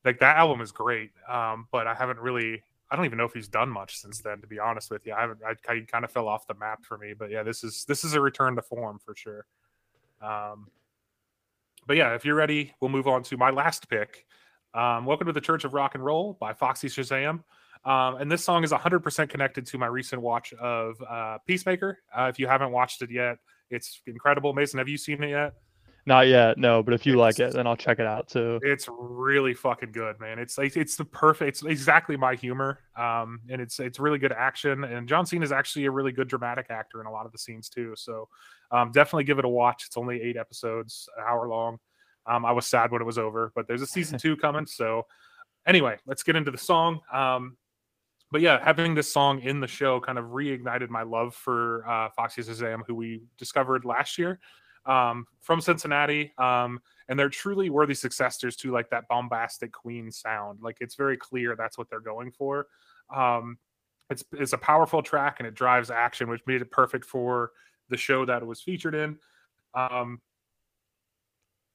[0.04, 2.62] like that album is great, um, but I haven't really.
[2.90, 4.40] I don't even know if he's done much since then.
[4.42, 5.40] To be honest with you, I haven't.
[5.44, 7.14] I, I kind of fell off the map for me.
[7.18, 9.46] But yeah, this is this is a return to form for sure.
[10.20, 10.68] Um,
[11.86, 14.26] but yeah, if you're ready, we'll move on to my last pick.
[14.74, 17.42] Um, Welcome to the Church of Rock and Roll by Foxy Shazam.
[17.84, 21.98] Um, and this song is 100% connected to my recent watch of uh, Peacemaker.
[22.16, 23.38] Uh, if you haven't watched it yet,
[23.72, 24.52] it's incredible.
[24.52, 25.54] Mason, have you seen it yet?
[26.04, 26.82] Not yet, no.
[26.82, 28.58] But if you it's, like it, then I'll check it out too.
[28.62, 30.38] It's really fucking good, man.
[30.38, 31.48] It's like it's the perfect.
[31.48, 34.82] It's exactly my humor, um, and it's it's really good action.
[34.84, 37.38] And John Cena is actually a really good dramatic actor in a lot of the
[37.38, 37.94] scenes too.
[37.96, 38.28] So
[38.72, 39.84] um, definitely give it a watch.
[39.86, 41.78] It's only eight episodes, an hour long.
[42.26, 44.66] Um, I was sad when it was over, but there's a season two coming.
[44.66, 45.06] So
[45.66, 47.00] anyway, let's get into the song.
[47.12, 47.56] Um,
[48.32, 52.08] but yeah, having this song in the show kind of reignited my love for uh,
[52.16, 54.40] Foxy Shazam, who we discovered last year
[54.86, 56.32] um, from Cincinnati.
[56.38, 60.60] Um, and they're truly worthy successors to like that bombastic Queen sound.
[60.62, 62.68] Like it's very clear that's what they're going for.
[63.14, 63.58] Um,
[64.08, 67.50] it's it's a powerful track and it drives action, which made it perfect for
[67.90, 69.18] the show that it was featured in.
[69.74, 70.22] Um,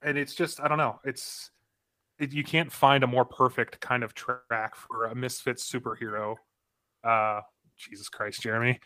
[0.01, 0.99] and it's just I don't know.
[1.03, 1.51] It's
[2.17, 6.37] it, you can't find a more perfect kind of track for a misfit superhero
[7.03, 7.41] uh,
[7.77, 8.79] Jesus Christ, Jeremy.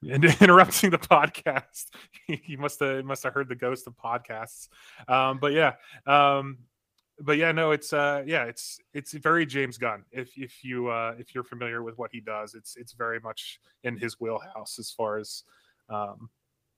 [0.02, 1.86] interrupting the podcast.
[2.26, 4.68] he must have must have heard the ghost of podcasts.
[5.08, 5.72] Um, but yeah,
[6.06, 6.58] um,
[7.20, 10.04] but yeah, no, it's uh, yeah, it's it's very James Gunn.
[10.12, 13.60] If if you uh, if you're familiar with what he does, it's it's very much
[13.82, 15.42] in his wheelhouse as far as
[15.88, 16.30] um,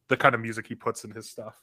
[0.09, 1.57] the kind of music he puts in his stuff.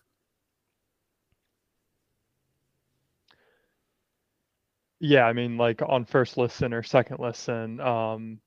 [4.99, 8.39] Yeah, I mean, like on first listen or second listen, um,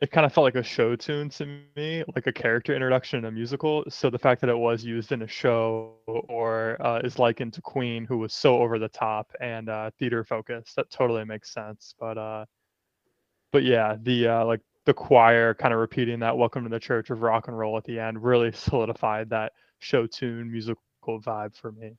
[0.00, 3.24] it kind of felt like a show tune to me, like a character introduction in
[3.24, 3.82] a musical.
[3.88, 7.62] So the fact that it was used in a show or uh, is likened to
[7.62, 11.94] Queen, who was so over the top and uh, theater focused, that totally makes sense.
[11.98, 12.44] But uh,
[13.52, 17.08] but yeah, the uh, like the choir kind of repeating that "Welcome to the Church
[17.10, 21.72] of Rock and Roll" at the end really solidified that show tune musical vibe for
[21.72, 21.92] me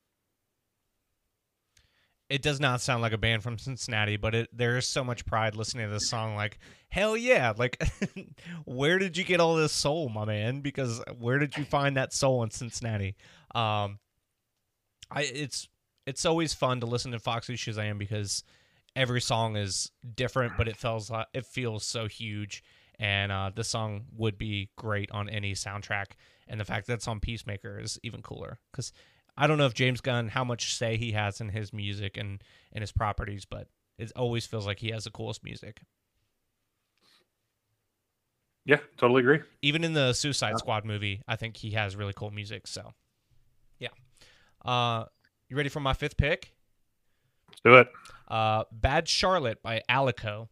[2.29, 5.25] it does not sound like a band from Cincinnati, but it, there is so much
[5.25, 6.35] pride listening to this song.
[6.35, 6.59] Like,
[6.89, 7.53] hell yeah!
[7.55, 7.81] Like,
[8.65, 10.61] where did you get all this soul, my man?
[10.61, 13.15] Because where did you find that soul in Cincinnati?
[13.55, 13.99] Um,
[15.09, 15.69] I it's
[16.05, 18.43] it's always fun to listen to Foxy Shazam because
[18.95, 22.63] every song is different, but it feels like, it feels so huge.
[22.99, 26.13] And uh, this song would be great on any soundtrack.
[26.47, 28.91] And the fact that it's on Peacemaker is even cooler because
[29.37, 32.41] I don't know if James Gunn how much say he has in his music and
[32.73, 33.67] and his properties, but
[33.97, 35.81] it always feels like he has the coolest music.
[38.65, 39.39] Yeah, totally agree.
[39.61, 42.67] Even in the Suicide Squad movie, I think he has really cool music.
[42.67, 42.91] So,
[43.79, 43.89] yeah.
[44.65, 45.05] Uh,
[45.47, 46.53] you ready for my fifth pick?
[47.49, 47.87] Let's do it.
[48.27, 50.49] Uh, Bad Charlotte by Alico.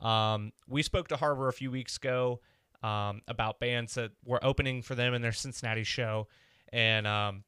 [0.00, 2.40] Um, we spoke to Harbor a few weeks ago
[2.84, 6.28] um, about bands that were opening for them in their Cincinnati show,
[6.72, 7.42] and um,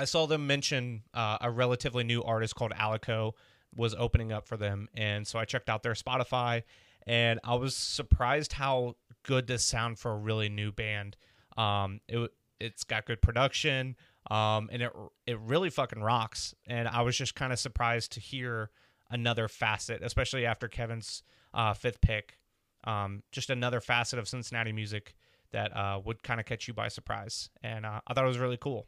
[0.00, 3.32] I saw them mention uh, a relatively new artist called Alico
[3.76, 6.62] was opening up for them, and so I checked out their Spotify,
[7.06, 11.18] and I was surprised how good this sound for a really new band.
[11.58, 13.94] Um, it it's got good production,
[14.30, 14.90] um, and it
[15.26, 16.54] it really fucking rocks.
[16.66, 18.70] And I was just kind of surprised to hear
[19.10, 21.22] another facet, especially after Kevin's
[21.52, 22.38] uh, fifth pick.
[22.84, 25.14] Um, just another facet of Cincinnati music
[25.52, 28.38] that uh, would kind of catch you by surprise, and uh, I thought it was
[28.38, 28.86] really cool.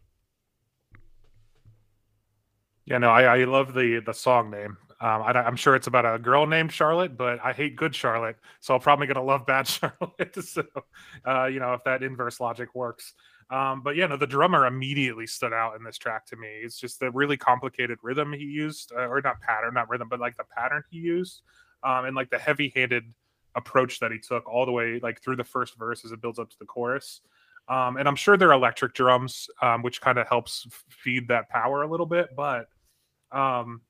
[2.85, 4.77] Yeah, no, I, I love the the song name.
[5.01, 8.37] Um, I, am sure it's about a girl named Charlotte, but I hate Good Charlotte,
[8.61, 10.45] so I'm probably gonna love Bad Charlotte.
[10.45, 10.65] so,
[11.27, 13.15] uh, you know, if that inverse logic works.
[13.51, 16.49] Um, but yeah, no, the drummer immediately stood out in this track to me.
[16.63, 20.21] It's just the really complicated rhythm he used, uh, or not pattern, not rhythm, but
[20.21, 21.43] like the pattern he used,
[21.83, 23.05] um, and like the heavy-handed
[23.55, 26.39] approach that he took all the way like through the first verse as it builds
[26.39, 27.21] up to the chorus.
[27.69, 31.83] Um, and I'm sure they're electric drums, um, which kind of helps feed that power
[31.83, 32.31] a little bit.
[32.37, 32.69] But
[33.31, 33.83] um,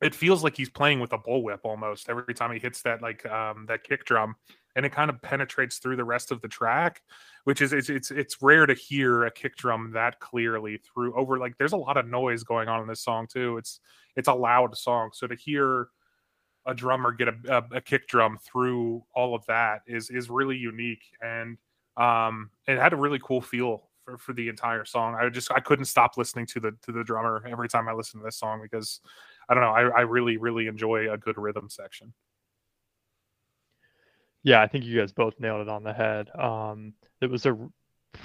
[0.00, 3.24] it feels like he's playing with a bullwhip almost every time he hits that like
[3.26, 4.36] um, that kick drum,
[4.74, 7.02] and it kind of penetrates through the rest of the track,
[7.44, 11.38] which is it's it's it's rare to hear a kick drum that clearly through over
[11.38, 13.56] like there's a lot of noise going on in this song too.
[13.58, 13.80] It's
[14.16, 15.88] it's a loud song, so to hear
[16.66, 20.56] a drummer get a, a, a kick drum through all of that is is really
[20.56, 21.58] unique and
[21.96, 25.14] um, it had a really cool feel for, for the entire song.
[25.14, 28.20] I just I couldn't stop listening to the to the drummer every time I listen
[28.20, 29.00] to this song because
[29.48, 32.12] I don't know I, I really really enjoy a good rhythm section.
[34.42, 36.28] Yeah, I think you guys both nailed it on the head.
[36.36, 37.56] Um, it was a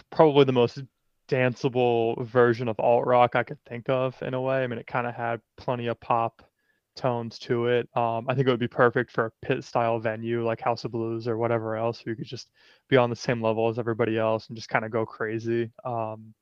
[0.09, 0.81] probably the most
[1.29, 4.63] danceable version of alt rock I could think of in a way.
[4.63, 6.41] I mean, it kind of had plenty of pop
[6.97, 7.87] tones to it.
[7.95, 10.91] Um, I think it would be perfect for a pit style venue like House of
[10.91, 12.49] Blues or whatever else, where you could just
[12.89, 15.71] be on the same level as everybody else and just kind of go crazy.
[15.85, 16.33] Um,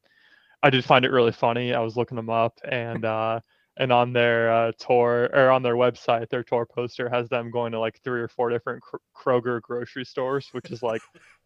[0.63, 1.73] I did find it really funny.
[1.73, 3.39] I was looking them up and uh,
[3.77, 7.73] and on their uh, tour or on their website, their tour poster has them going
[7.73, 8.81] to like three or four different
[9.15, 11.01] Kroger grocery stores, which is like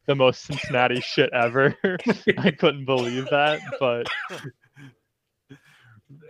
[0.06, 1.76] the most Cincinnati shit ever.
[2.38, 4.08] I couldn't believe that, but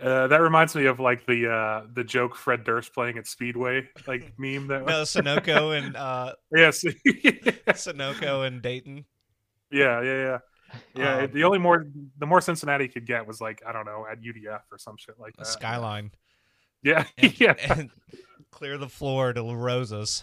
[0.02, 3.88] uh, that reminds me of like the uh the joke Fred Durst playing at Speedway
[4.06, 6.84] like meme that no Sunoco and uh yes
[7.68, 9.04] Sunoco and Dayton.
[9.70, 10.38] Yeah, yeah, yeah.
[10.94, 11.86] Yeah, um, the only more
[12.18, 15.18] the more Cincinnati could get was like I don't know at UDF or some shit
[15.18, 15.46] like that.
[15.46, 16.12] Skyline.
[16.82, 17.54] Yeah, and, yeah.
[17.68, 17.90] And
[18.50, 20.22] clear the floor to La Rosa's.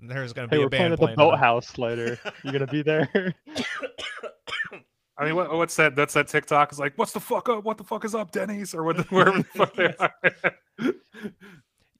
[0.00, 2.18] There's gonna be hey, a we're band playing at the boathouse later.
[2.42, 3.34] you're gonna be there?
[5.18, 5.96] I mean, what, what's that?
[5.96, 7.64] That's that TikTok is like, what's the fuck up?
[7.64, 8.98] What the fuck is up, Denny's or what?
[8.98, 10.14] The, wherever the fuck they are.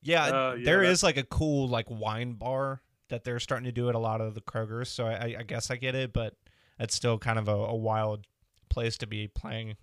[0.02, 3.72] yeah, uh, yeah, there is like a cool like wine bar that they're starting to
[3.72, 4.90] do at a lot of the Kroger's.
[4.90, 6.34] So I, I guess I get it, but
[6.78, 8.26] it's still kind of a, a wild
[8.68, 9.76] place to be playing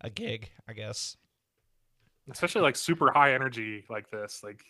[0.00, 1.16] a gig, I guess.
[2.30, 4.62] Especially like super high energy like this, like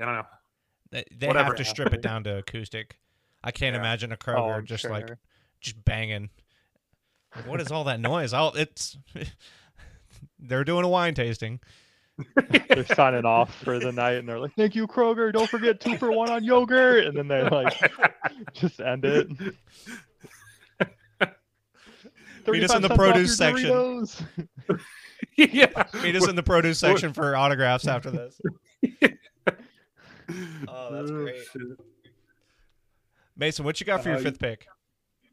[0.00, 0.26] I don't know.
[0.90, 2.98] They, they have to strip it down to acoustic.
[3.44, 3.80] I can't yeah.
[3.80, 4.90] imagine a Kroger oh, just sure.
[4.90, 5.10] like
[5.60, 6.30] just banging
[7.46, 8.32] what is all that noise?
[8.32, 8.96] I'll, it's
[10.38, 11.60] they're doing a wine tasting.
[12.68, 15.32] they're signing off for the night, and they're like, "Thank you, Kroger.
[15.32, 17.92] Don't forget two for one on yogurt." And then they like
[18.54, 19.28] just end it.
[22.46, 24.06] Meet us in the produce section.
[25.36, 28.40] yeah, meet us in the produce section for autographs after this.
[30.66, 31.42] oh, that's great.
[33.36, 34.66] Mason, what you got for your uh, fifth pick?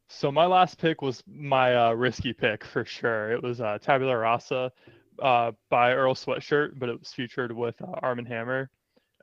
[0.07, 3.31] So my last pick was my uh, risky pick for sure.
[3.31, 4.71] It was uh, Tabula Rasa
[5.21, 8.69] uh, by Earl Sweatshirt, but it was featured with uh, Armand Hammer.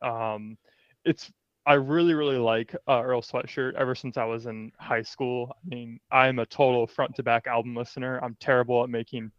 [0.03, 0.59] Um,
[1.05, 1.31] it's
[1.65, 5.53] I really really like uh, Earl Sweatshirt ever since I was in high school.
[5.55, 8.19] I mean, I'm a total front to back album listener.
[8.23, 9.31] I'm terrible at making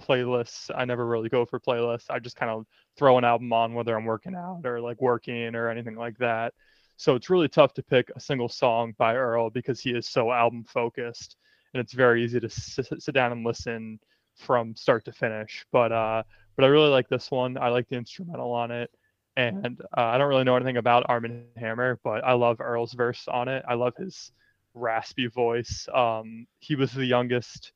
[0.00, 0.70] playlists.
[0.74, 2.10] I never really go for playlists.
[2.10, 2.66] I just kind of
[2.98, 6.52] throw an album on whether I'm working out or like working or anything like that.
[6.96, 10.30] So it's really tough to pick a single song by Earl because he is so
[10.32, 11.36] album focused,
[11.74, 13.98] and it's very easy to sit, sit down and listen
[14.36, 15.64] from start to finish.
[15.72, 16.22] But uh,
[16.56, 17.58] but I really like this one.
[17.58, 18.90] I like the instrumental on it,
[19.36, 23.26] and uh, I don't really know anything about Armand Hammer, but I love Earl's verse
[23.28, 23.64] on it.
[23.66, 24.32] I love his
[24.74, 25.88] raspy voice.
[25.92, 27.72] Um, he was the youngest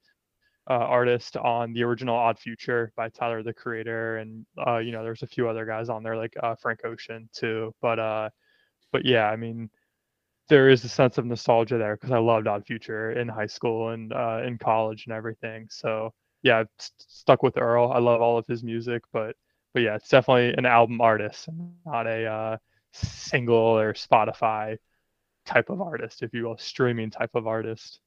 [0.68, 5.02] uh, artist on the original Odd Future by Tyler the Creator, and uh, you know
[5.02, 7.74] there's a few other guys on there like uh, Frank Ocean too.
[7.80, 8.30] But uh,
[8.92, 9.70] but yeah, I mean,
[10.48, 13.90] there is a sense of nostalgia there because I loved Odd Future in high school
[13.90, 15.68] and uh, in college and everything.
[15.70, 16.12] So
[16.42, 17.92] yeah, I've st- stuck with Earl.
[17.92, 19.36] I love all of his music, but
[19.74, 21.48] but yeah, it's definitely an album artist,
[21.84, 22.56] not a uh,
[22.92, 24.78] single or Spotify
[25.44, 28.00] type of artist, if you will, streaming type of artist.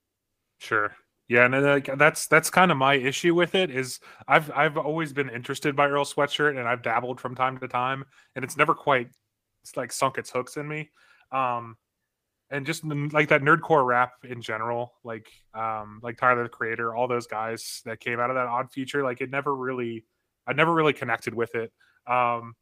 [0.59, 0.95] Sure.
[1.27, 5.29] Yeah, and that's that's kind of my issue with it is I've I've always been
[5.29, 8.03] interested by Earl Sweatshirt and I've dabbled from time to time
[8.35, 9.09] and it's never quite
[9.61, 10.89] it's like sunk its hooks in me.
[11.31, 11.77] Um,
[12.51, 17.07] and just like that nerdcore rap in general, like um, like Tyler the Creator, all
[17.07, 20.05] those guys that came out of that odd future, like it never really,
[20.47, 21.71] I never really connected with it.
[22.07, 22.55] Um,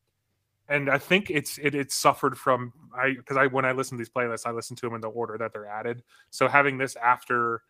[0.70, 4.02] and I think it's it it suffered from I because I when I listen to
[4.02, 6.04] these playlists, I listen to them in the order that they're added.
[6.30, 7.62] So having this after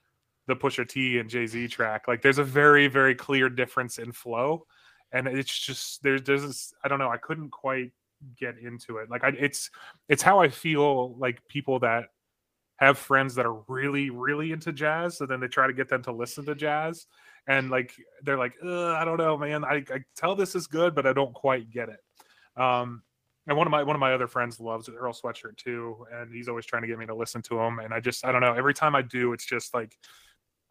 [0.47, 4.11] the Pusha T and Jay Z track, like there's a very very clear difference in
[4.11, 4.65] flow,
[5.11, 7.91] and it's just there's there's this, I don't know I couldn't quite
[8.39, 9.09] get into it.
[9.09, 9.69] Like I, it's
[10.09, 12.05] it's how I feel like people that
[12.77, 16.03] have friends that are really really into jazz, so then they try to get them
[16.03, 17.07] to listen to jazz,
[17.47, 17.93] and like
[18.23, 19.63] they're like, I don't know, man.
[19.63, 21.99] I, I tell this is good, but I don't quite get it.
[22.61, 23.03] Um,
[23.47, 26.49] and one of my one of my other friends loves Earl Sweatshirt too, and he's
[26.49, 27.79] always trying to get me to listen to him.
[27.79, 28.53] And I just I don't know.
[28.53, 29.97] Every time I do, it's just like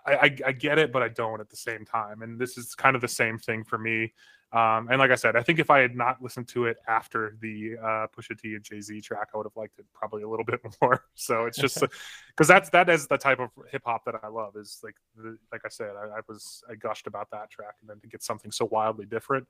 [0.06, 2.22] I, I, I get it, but I don't at the same time.
[2.22, 4.12] And this is kind of the same thing for me.
[4.52, 7.36] Um, and like I said, I think if I had not listened to it after
[7.40, 10.28] the uh, Pusha T and Jay Z track, I would have liked it probably a
[10.28, 11.04] little bit more.
[11.14, 11.80] So it's just
[12.28, 14.56] because that's that is the type of hip hop that I love.
[14.56, 17.90] Is like the, like I said, I, I, was I gushed about that track, and
[17.90, 19.46] then to get something so wildly different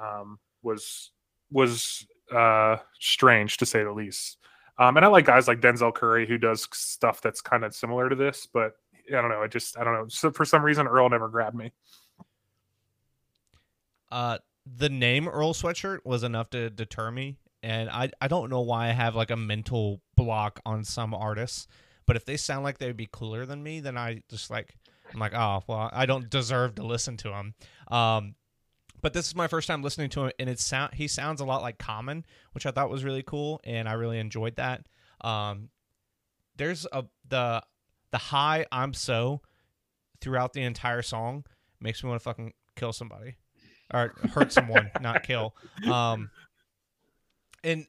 [0.00, 1.10] um, was
[1.50, 4.36] was uh, strange to say the least.
[4.78, 8.08] Um, and I like guys like Denzel Curry who does stuff that's kind of similar
[8.08, 8.74] to this, but
[9.08, 9.42] I don't know.
[9.42, 10.06] I just I don't know.
[10.08, 11.72] So for some reason, Earl never grabbed me.
[14.10, 14.38] Uh,
[14.76, 18.88] the name Earl Sweatshirt was enough to deter me, and I I don't know why
[18.88, 21.66] I have like a mental block on some artists,
[22.06, 24.74] but if they sound like they'd be cooler than me, then I just like
[25.12, 27.54] I'm like oh well I don't deserve to listen to them.
[27.88, 28.34] Um,
[29.00, 31.44] but this is my first time listening to him, and it sound he sounds a
[31.44, 34.86] lot like Common, which I thought was really cool, and I really enjoyed that.
[35.20, 35.70] Um,
[36.56, 37.62] there's a the
[38.10, 39.40] the high I'm so
[40.20, 41.44] throughout the entire song
[41.80, 43.36] makes me want to fucking kill somebody
[43.92, 45.54] or hurt someone, not kill.
[45.90, 46.30] Um,
[47.64, 47.86] and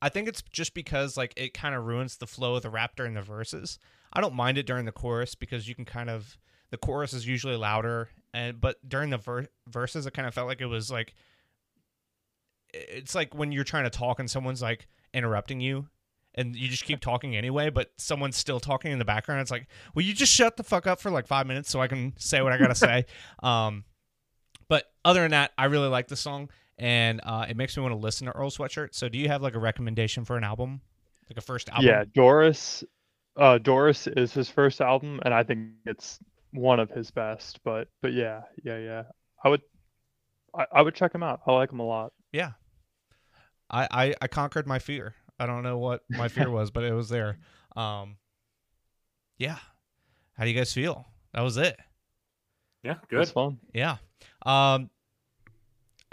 [0.00, 2.96] I think it's just because like it kind of ruins the flow of the rap
[2.96, 3.78] during the verses.
[4.12, 6.38] I don't mind it during the chorus because you can kind of
[6.70, 10.48] the chorus is usually louder and but during the ver- verses it kind of felt
[10.48, 11.14] like it was like
[12.72, 15.86] it's like when you're trying to talk and someone's like interrupting you
[16.34, 19.68] and you just keep talking anyway but someone's still talking in the background it's like
[19.94, 22.42] will you just shut the fuck up for like five minutes so i can say
[22.42, 23.06] what i gotta say
[23.42, 23.84] um
[24.68, 27.92] but other than that i really like the song and uh, it makes me want
[27.92, 30.80] to listen to earl sweatshirt so do you have like a recommendation for an album
[31.30, 32.82] like a first album yeah doris
[33.36, 36.18] uh doris is his first album and i think it's
[36.54, 39.02] one of his best, but but yeah, yeah, yeah.
[39.42, 39.62] I would
[40.56, 41.40] I, I would check him out.
[41.46, 42.12] I like him a lot.
[42.32, 42.52] Yeah.
[43.70, 45.14] I, I I conquered my fear.
[45.38, 47.38] I don't know what my fear was, but it was there.
[47.76, 48.16] Um
[49.36, 49.58] Yeah.
[50.38, 51.04] How do you guys feel?
[51.32, 51.78] That was it.
[52.84, 53.28] Yeah, good.
[53.28, 53.58] fun.
[53.72, 53.96] Yeah.
[54.44, 54.90] Um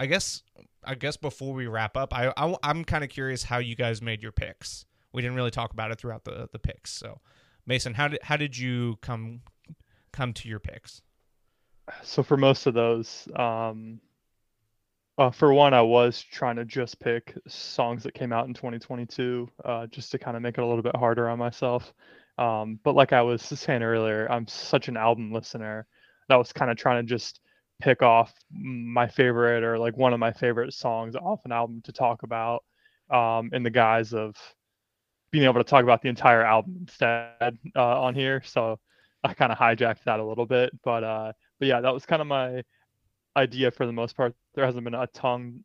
[0.00, 0.42] I guess
[0.84, 4.02] I guess before we wrap up, I, I am kind of curious how you guys
[4.02, 4.84] made your picks.
[5.12, 6.90] We didn't really talk about it throughout the the picks.
[6.90, 7.20] So,
[7.66, 9.42] Mason, how did how did you come
[10.12, 11.02] come to your picks?
[12.02, 14.00] So for most of those, um,
[15.18, 19.48] uh, for one, I was trying to just pick songs that came out in 2022,
[19.64, 21.92] uh, just to kind of make it a little bit harder on myself.
[22.38, 25.86] Um, but like I was saying earlier, I'm such an album listener
[26.28, 27.40] that was kind of trying to just
[27.80, 31.92] pick off my favorite or like one of my favorite songs off an album to
[31.92, 32.64] talk about
[33.10, 34.36] um, in the guise of
[35.32, 38.42] being able to talk about the entire album instead uh, on here.
[38.44, 38.78] So
[39.24, 42.20] I kind of hijacked that a little bit, but uh, but yeah, that was kind
[42.20, 42.62] of my
[43.36, 44.34] idea for the most part.
[44.54, 45.64] There hasn't been a tongue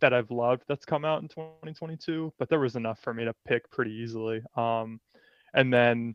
[0.00, 3.34] that I've loved that's come out in 2022, but there was enough for me to
[3.46, 4.42] pick pretty easily.
[4.56, 5.00] Um,
[5.54, 6.14] and then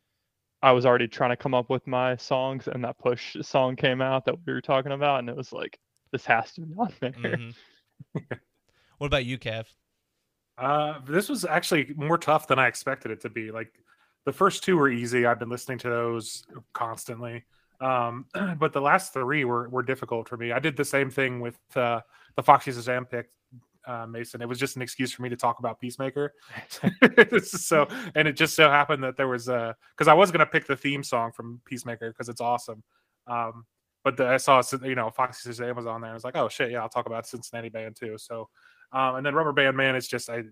[0.62, 4.02] I was already trying to come up with my songs, and that push song came
[4.02, 5.80] out that we were talking about, and it was like,
[6.12, 7.12] this has to be on there.
[7.12, 8.20] Mm-hmm.
[8.98, 9.66] what about you, Kev?
[10.58, 13.52] Uh, this was actually more tough than I expected it to be.
[13.52, 13.72] Like
[14.26, 15.26] the first two were easy.
[15.26, 16.44] I've been listening to those
[16.74, 17.46] constantly.
[17.80, 18.26] Um,
[18.60, 20.52] but the last three were, were difficult for me.
[20.52, 22.02] I did the same thing with uh,
[22.36, 23.30] the Foxy Shazam pick,
[23.90, 24.42] uh, Mason.
[24.42, 26.34] It was just an excuse for me to talk about Peacemaker.
[27.44, 30.46] so, and it just so happened that there was a because I was going to
[30.46, 32.84] pick the theme song from Peacemaker because it's awesome.
[33.28, 33.66] Um,
[34.04, 36.12] but the, I saw you know Foxy Shazam was on there.
[36.12, 38.18] I was like, oh shit, yeah, I'll talk about Cincinnati Band too.
[38.18, 38.50] So,
[38.94, 40.44] um, and then Rubber Band Man, it's just I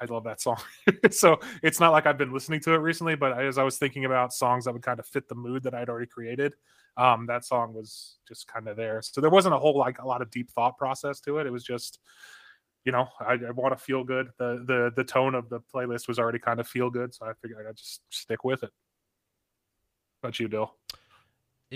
[0.00, 0.58] I love that song.
[1.10, 4.04] so it's not like I've been listening to it recently, but as I was thinking
[4.04, 6.54] about songs that would kind of fit the mood that I'd already created,
[6.96, 9.00] um, that song was just kind of there.
[9.02, 11.46] So there wasn't a whole like a lot of deep thought process to it.
[11.46, 11.98] It was just,
[12.86, 14.28] you know, I, I want to feel good.
[14.38, 17.32] The the the tone of the playlist was already kind of feel good, so I
[17.42, 18.70] figured I'd just stick with it.
[20.22, 20.72] How about you, Dill?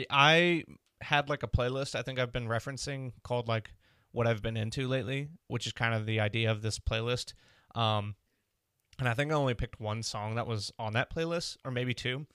[0.08, 0.64] I
[1.02, 3.72] had like a playlist I think I've been referencing called like
[4.12, 7.32] what I've been into lately, which is kind of the idea of this playlist.
[7.74, 8.14] Um,
[8.98, 11.92] and I think I only picked one song that was on that playlist, or maybe
[11.92, 12.26] two,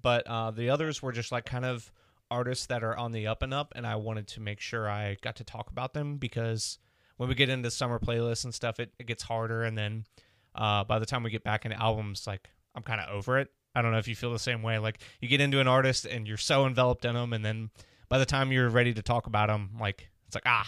[0.00, 1.90] but uh, the others were just like kind of
[2.30, 5.16] artists that are on the up and up, and I wanted to make sure I
[5.20, 6.78] got to talk about them because
[7.20, 10.06] when we get into summer playlists and stuff, it, it gets harder, and then
[10.54, 13.48] uh, by the time we get back into albums, like I'm kind of over it.
[13.74, 14.78] I don't know if you feel the same way.
[14.78, 17.68] Like you get into an artist and you're so enveloped in them, and then
[18.08, 20.66] by the time you're ready to talk about them, like it's like ah,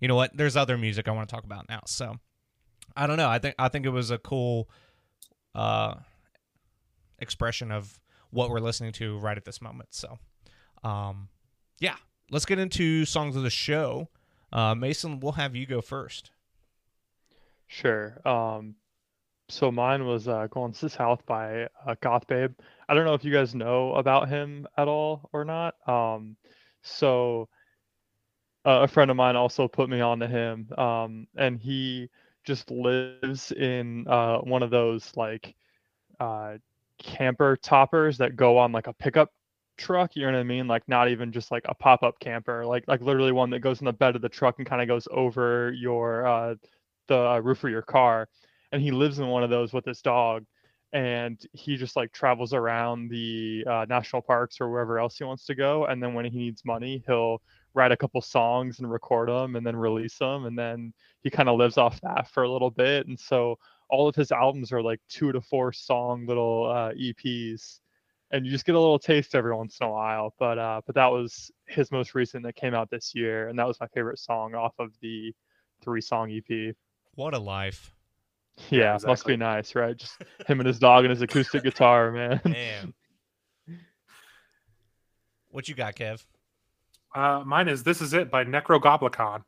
[0.00, 0.34] you know what?
[0.34, 1.82] There's other music I want to talk about now.
[1.84, 2.16] So
[2.96, 3.28] I don't know.
[3.28, 4.70] I think I think it was a cool
[5.54, 5.96] uh,
[7.18, 9.90] expression of what we're listening to right at this moment.
[9.92, 10.18] So,
[10.84, 11.28] um,
[11.80, 11.96] yeah,
[12.30, 14.08] let's get into songs of the show.
[14.52, 16.30] Uh, Mason, we'll have you go first.
[17.68, 18.20] Sure.
[18.26, 18.74] Um,
[19.48, 22.52] so mine was uh, "Going to South" by uh, Goth Babe.
[22.88, 25.74] I don't know if you guys know about him at all or not.
[25.88, 26.36] Um,
[26.82, 27.48] so
[28.64, 32.08] uh, a friend of mine also put me on to him, um, and he
[32.44, 35.54] just lives in uh, one of those like
[36.20, 36.54] uh,
[36.98, 39.32] camper toppers that go on like a pickup
[39.82, 40.16] truck.
[40.16, 40.68] You know what I mean?
[40.68, 43.80] Like not even just like a pop up camper, like like literally one that goes
[43.80, 46.54] in the bed of the truck and kind of goes over your uh,
[47.08, 48.28] the uh, roof of your car.
[48.72, 50.44] And he lives in one of those with his dog,
[50.92, 55.44] and he just like travels around the uh, national parks or wherever else he wants
[55.46, 55.86] to go.
[55.86, 57.42] And then when he needs money, he'll
[57.74, 61.48] write a couple songs and record them and then release them and then he kind
[61.48, 63.58] of lives off that for a little bit and so
[63.88, 67.80] all of his albums are like two to four song little uh, eps
[68.32, 70.94] and you just get a little taste every once in a while but uh but
[70.94, 74.18] that was his most recent that came out this year and that was my favorite
[74.18, 75.32] song off of the
[75.82, 76.74] three song ep
[77.14, 77.92] what a life
[78.70, 79.12] yeah, yeah exactly.
[79.12, 80.16] must be nice right just
[80.46, 82.94] him and his dog and his acoustic guitar man Damn.
[85.50, 86.24] what you got kev
[87.14, 89.42] uh, mine is "This Is It" by Nekrogoblikon.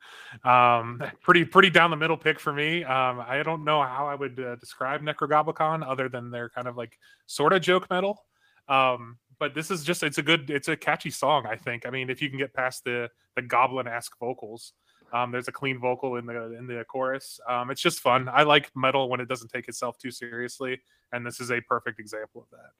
[0.44, 2.84] Um, pretty pretty down the middle pick for me.
[2.84, 6.76] Um, I don't know how I would uh, describe Nekrogoblikon other than they're kind of
[6.76, 8.26] like sort of joke metal.
[8.68, 11.46] Um, but this is just it's a good it's a catchy song.
[11.46, 11.86] I think.
[11.86, 14.72] I mean, if you can get past the the goblin esque vocals.
[15.12, 17.38] Um, there's a clean vocal in the in the chorus.
[17.48, 18.28] Um, it's just fun.
[18.28, 20.80] I like metal when it doesn't take itself too seriously,
[21.12, 22.70] and this is a perfect example of that.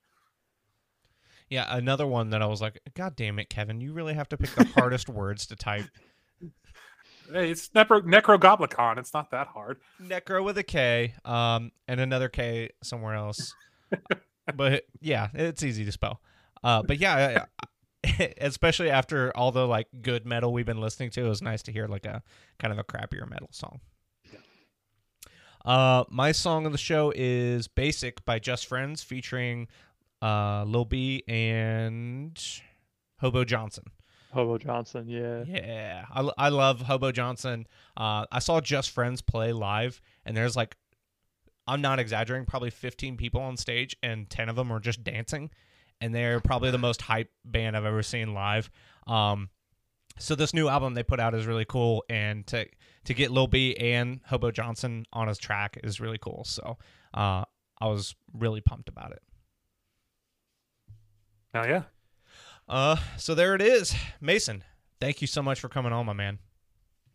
[1.48, 4.36] Yeah, another one that I was like, God damn it, Kevin, you really have to
[4.36, 5.84] pick the hardest words to type.
[7.32, 8.98] Hey, it's Necro Nekrogoblikon.
[8.98, 9.78] It's not that hard.
[10.02, 13.54] Necro with a K, um, and another K somewhere else.
[14.54, 16.20] but yeah, it's easy to spell.
[16.62, 17.44] Uh, but yeah,
[18.38, 21.72] especially after all the like good metal we've been listening to, it was nice to
[21.72, 22.22] hear like a
[22.58, 23.80] kind of a crappier metal song.
[25.64, 29.68] Uh, my song of the show is "Basic" by Just Friends, featuring
[30.20, 32.38] uh, Lil B and
[33.20, 33.84] Hobo Johnson.
[34.32, 35.44] Hobo Johnson, yeah.
[35.46, 36.04] Yeah.
[36.12, 37.66] I, I love Hobo Johnson.
[37.96, 40.76] Uh, I saw Just Friends play live, and there's like,
[41.66, 45.50] I'm not exaggerating, probably 15 people on stage, and 10 of them are just dancing.
[46.00, 48.70] And they're probably the most hype band I've ever seen live.
[49.06, 49.48] Um,
[50.18, 52.66] so this new album they put out is really cool, and to
[53.04, 56.44] to get Lil B and Hobo Johnson on his track is really cool.
[56.44, 56.78] So
[57.12, 57.44] uh,
[57.80, 59.22] I was really pumped about it.
[61.54, 61.82] Oh yeah.
[62.68, 64.64] Uh, so there it is, Mason.
[65.00, 66.38] Thank you so much for coming on, my man.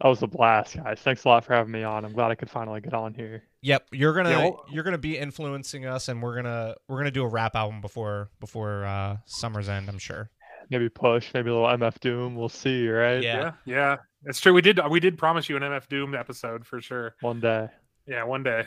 [0.01, 0.99] That was a blast, guys.
[0.99, 2.05] Thanks a lot for having me on.
[2.05, 3.43] I'm glad I could finally get on here.
[3.61, 7.11] Yep, you're gonna yeah, well, you're gonna be influencing us, and we're gonna we're gonna
[7.11, 9.89] do a rap album before before uh, summer's end.
[9.89, 10.29] I'm sure.
[10.69, 12.35] Maybe push, maybe a little MF Doom.
[12.35, 13.21] We'll see, right?
[13.21, 13.97] Yeah, yeah, yeah.
[14.25, 14.53] It's true.
[14.53, 17.15] We did we did promise you an MF Doom episode for sure.
[17.19, 17.67] One day.
[18.05, 18.65] Yeah, one day.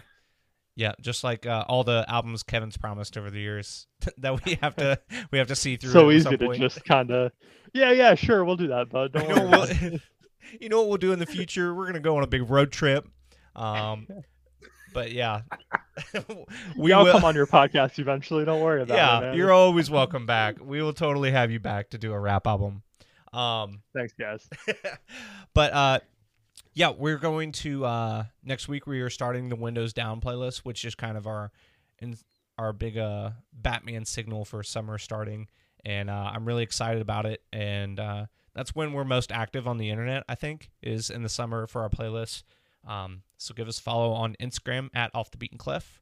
[0.74, 3.86] Yeah, just like uh, all the albums Kevin's promised over the years
[4.18, 4.98] that we have to
[5.30, 5.90] we have to see through.
[5.90, 7.32] So easy to just kind of,
[7.74, 9.12] yeah, yeah, sure, we'll do that, bud.
[9.14, 9.66] Don't you, know we'll,
[10.60, 11.74] you know what we'll do in the future?
[11.74, 13.08] We're gonna go on a big road trip.
[13.54, 14.06] Um,
[14.92, 15.42] but yeah,
[16.76, 18.44] we will come on your podcast eventually.
[18.44, 19.22] Don't worry about yeah, it.
[19.22, 20.56] Yeah, you're always welcome back.
[20.60, 22.82] We will totally have you back to do a rap album.
[23.32, 24.48] Um, Thanks, guys.
[25.54, 26.00] but uh,
[26.74, 28.86] yeah, we're going to uh, next week.
[28.86, 31.50] We are starting the Windows Down playlist, which is kind of our
[31.98, 32.16] in,
[32.58, 35.48] our big uh, Batman signal for summer starting,
[35.84, 37.42] and uh, I'm really excited about it.
[37.52, 40.24] And uh, that's when we're most active on the internet.
[40.28, 42.42] I think is in the summer for our playlist.
[42.86, 46.00] Um, so give us a follow on Instagram at Off the Beaten Clef.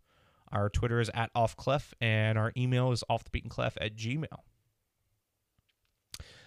[0.53, 3.97] Our Twitter is at Off Clef, and our email is Off the Beaten Clef at
[3.97, 4.27] Gmail.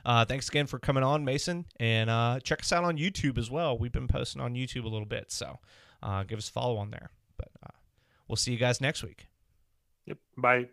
[0.05, 3.49] Uh, thanks again for coming on, Mason, and uh, check us out on YouTube as
[3.49, 3.77] well.
[3.77, 5.59] We've been posting on YouTube a little bit, so
[6.01, 7.09] uh, give us a follow on there.
[7.37, 7.77] But uh,
[8.27, 9.27] we'll see you guys next week.
[10.05, 10.17] Yep.
[10.37, 10.67] Bye.